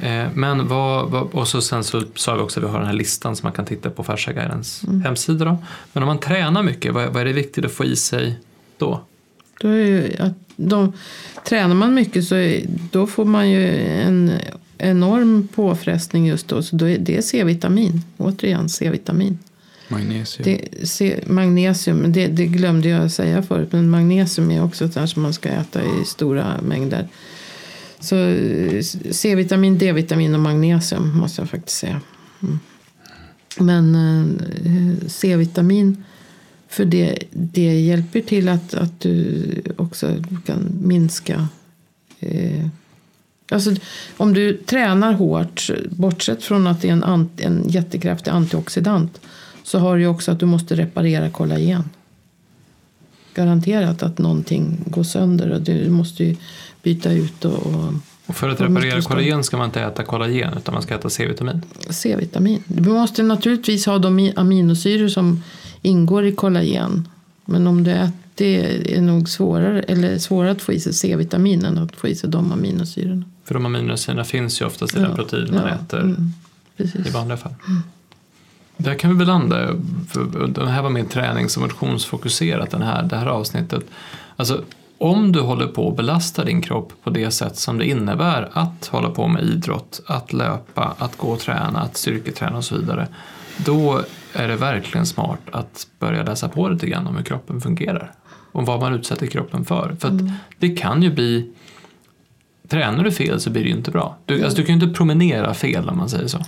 [0.00, 2.86] Eh, men vad, vad, och så sen så sa vi också att vi har den
[2.86, 5.02] här listan som man kan titta på Färsaguidens mm.
[5.02, 5.44] hemsida.
[5.44, 5.58] Då.
[5.92, 8.38] Men om man tränar mycket, vad, vad, är det viktigt att få i sig
[8.78, 9.00] då?
[9.60, 10.92] då är ju att de,
[11.44, 14.32] tränar man mycket så är, då får man ju en
[14.80, 16.62] enorm påfrestning just då.
[16.62, 19.38] Så då är det C-vitamin, återigen C-vitamin.
[19.88, 20.44] Magnesium.
[20.44, 25.22] Det, C, magnesium, det, det, glömde jag säga förut, men magnesium är också ett som
[25.22, 27.08] man ska äta i stora mängder.
[28.00, 28.36] Så
[29.10, 32.00] C-vitamin, D-vitamin och magnesium måste jag faktiskt säga.
[32.42, 32.58] Mm.
[33.58, 36.04] Men eh, C-vitamin
[36.68, 41.48] för det, det hjälper till att, att du också kan minska
[42.20, 42.66] eh,
[43.52, 43.74] Alltså,
[44.16, 49.20] om du tränar hårt, bortsett från att det är en, anti, en jättekraftig antioxidant
[49.62, 51.84] så har du också att du måste reparera kollagen.
[53.34, 56.36] Garanterat att någonting går sönder och du måste ju
[56.82, 57.94] byta ut och, och
[58.30, 61.62] och för att reparera kollagen ska man inte äta kollagen utan man ska äta C-vitamin?
[61.90, 62.62] C-vitamin.
[62.66, 65.42] Du måste naturligtvis ha de aminosyror som
[65.82, 67.08] ingår i kollagen.
[67.44, 71.64] Men om du äter, det är nog svårare, eller svårare att få i sig C-vitamin
[71.64, 73.24] än att få i sig de aminosyrorna.
[73.44, 76.32] För de aminosyrorna finns ju oftast i ja, den protein man ja, äter mm,
[76.76, 77.54] i vanliga fall.
[77.68, 77.82] Mm.
[78.76, 79.68] Där kan vi väl landa,
[80.08, 83.84] för det här var mer tränings och motionsfokuserat den här, det här avsnittet.
[84.36, 84.62] Alltså,
[84.98, 88.86] om du håller på att belasta din kropp på det sätt som det innebär att
[88.86, 93.08] hålla på med idrott, att löpa, att gå och träna, att styrketräna och så vidare.
[93.56, 94.00] Då
[94.32, 98.12] är det verkligen smart att börja läsa på lite grann om hur kroppen fungerar.
[98.52, 99.96] Och vad man utsätter kroppen för.
[100.00, 100.32] För mm.
[100.58, 101.52] det kan ju bli
[102.70, 104.16] Tränar du fel så blir det ju inte bra.
[104.26, 106.38] Du, alltså, du kan ju inte promenera fel om man säger så.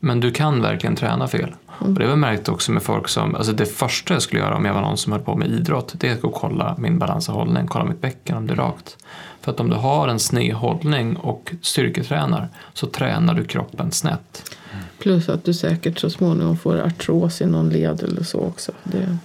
[0.00, 1.54] Men du kan verkligen träna fel.
[1.66, 4.56] Och det har jag märkt också med folk som, alltså det första jag skulle göra
[4.56, 6.76] om jag var någon som höll på med idrott, det är att gå och kolla
[6.78, 8.96] min balans och hållning, kolla mitt bäcken om det är rakt.
[9.40, 14.50] För att om du har en sned hållning och styrketränar så tränar du kroppen snett.
[14.98, 18.72] Plus att du säkert så småningom får artros i någon led eller så också.
[18.84, 19.16] Det...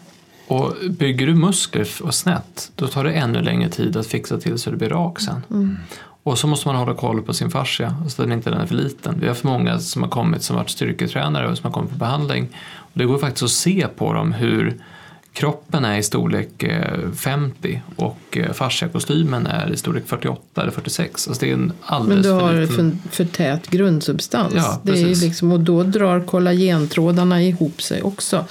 [0.47, 4.57] Och bygger du muskler och snett, då tar det ännu längre tid att fixa till
[4.57, 5.41] så det blir rak sen.
[5.49, 5.77] Mm.
[6.23, 8.75] Och så måste man hålla koll på sin fascia så att den inte är för
[8.75, 9.19] liten.
[9.19, 11.97] Vi har för många som har kommit som varit styrketränare och som har kommit på
[11.97, 12.47] behandling.
[12.77, 14.77] Och det går faktiskt att se på dem hur
[15.33, 16.63] kroppen är i storlek
[17.15, 21.27] 50 eh, och eh, fasciakostymen är i storlek 48 eller 46.
[21.27, 23.01] Alltså det är en alldeles Men du har för, liten...
[23.09, 24.53] för, för tät grundsubstans.
[24.55, 28.45] Ja, det är liksom, och då drar kollagentrådarna ihop sig också.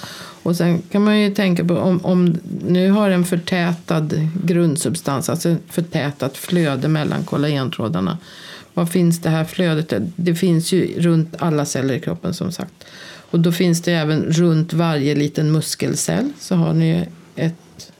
[0.44, 2.38] Och sen kan man ju tänka på om, om
[2.68, 8.18] nu har en förtätad grundsubstans, alltså förtätat flöde mellan kollagentrådarna.
[8.74, 9.92] Var finns det här flödet?
[10.16, 12.84] Det finns ju runt alla celler i kroppen som sagt.
[13.30, 17.04] Och då finns det även runt varje liten muskelcell så har ni
[17.36, 17.92] ett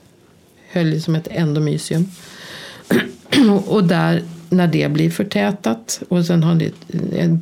[0.71, 2.11] hölje som heter endomysium.
[3.67, 6.71] och där när det blir förtätat och sen har ni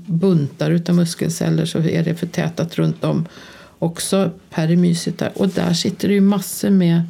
[0.06, 3.26] buntar utav muskelceller så är det förtätat runt om
[3.84, 5.32] också perimyset där.
[5.36, 7.02] Och där sitter det ju massor med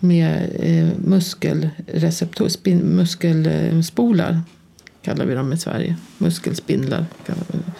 [0.00, 4.40] med eh, muskelreceptor, spin, muskelspolar
[5.02, 5.96] kallar vi dem i Sverige.
[6.18, 7.06] Muskelspindlar.
[7.26, 7.72] Vi det.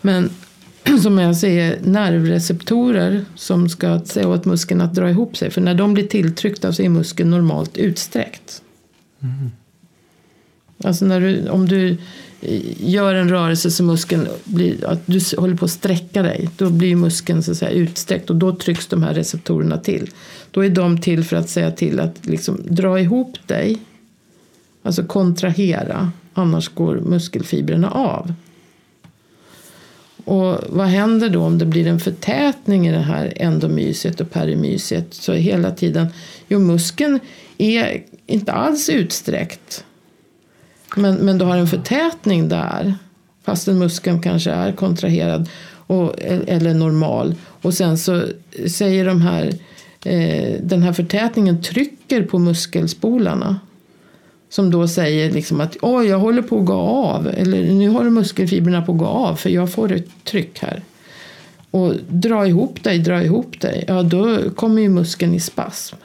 [0.00, 0.30] Men
[1.02, 5.50] som jag säger, nervreceptorer som ska säga åt muskeln att dra ihop sig.
[5.50, 8.62] För när de blir tilltryckta så är muskeln normalt utsträckt.
[9.20, 9.50] Mm.
[10.84, 11.96] Alltså när du, om du
[12.78, 16.48] gör en rörelse så muskeln blir, att du håller på att sträcka dig.
[16.56, 20.10] Då blir muskeln så att säga utsträckt och då trycks de här receptorerna till.
[20.50, 23.78] Då är de till för att säga till att liksom dra ihop dig.
[24.82, 26.12] Alltså kontrahera.
[26.34, 28.32] Annars går muskelfibrerna av.
[30.24, 35.14] Och vad händer då om det blir en förtätning i det här endomysiet och perimysiet?
[35.14, 36.06] Så hela tiden,
[36.48, 37.20] jo muskeln
[37.58, 39.84] är inte alls utsträckt.
[40.94, 42.94] Men, men du har en förtätning där.
[43.44, 45.48] Fastän muskeln kanske är kontraherad
[45.86, 47.34] och, eller normal.
[47.62, 48.22] Och sen så
[48.68, 49.52] säger de här,
[50.04, 53.60] eh, den här förtätningen trycker på muskelspolarna.
[54.48, 57.28] Som då säger liksom att Oj, jag håller på att gå av.
[57.28, 60.82] Eller nu håller muskelfibrerna på att gå av för jag får ett tryck här.
[61.70, 63.84] Och dra ihop dig, dra ihop dig.
[63.88, 65.96] Ja, då kommer ju muskeln i spasm.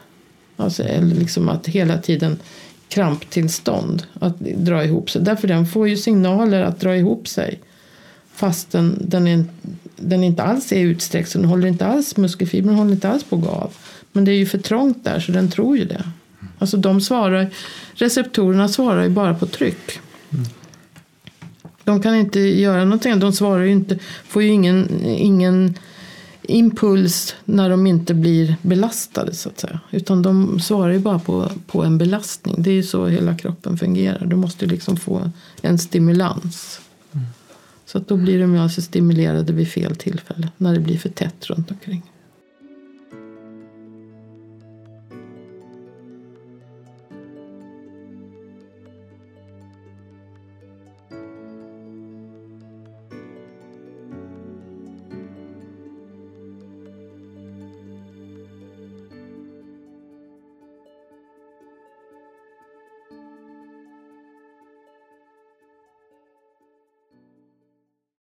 [0.57, 2.39] Alltså, eller liksom att hela tiden
[2.91, 5.21] kramptillstånd att dra ihop sig.
[5.21, 7.59] Därför den får ju signaler att dra ihop sig.
[8.33, 9.45] Fast den, den, är,
[9.95, 11.29] den inte alls är utsträckt.
[11.29, 13.73] Så den håller inte alls, muskelfibern håller inte alls på att gå av.
[14.11, 16.03] Men det är ju för trångt där så den tror ju det.
[16.59, 17.49] Alltså de svarar,
[17.93, 19.99] receptorerna svarar ju bara på tryck.
[21.83, 23.19] De kan inte göra någonting.
[23.19, 25.75] De svarar ju inte, får ju ingen, ingen
[26.51, 29.79] impuls när de inte blir belastade så att säga.
[29.91, 32.55] Utan de svarar ju bara på, på en belastning.
[32.57, 34.25] Det är ju så hela kroppen fungerar.
[34.25, 35.31] Du måste liksom få
[35.61, 36.81] en stimulans.
[37.11, 37.25] Mm.
[37.85, 40.49] Så att då blir de alltså stimulerade vid fel tillfälle.
[40.57, 42.10] När det blir för tätt runt omkring.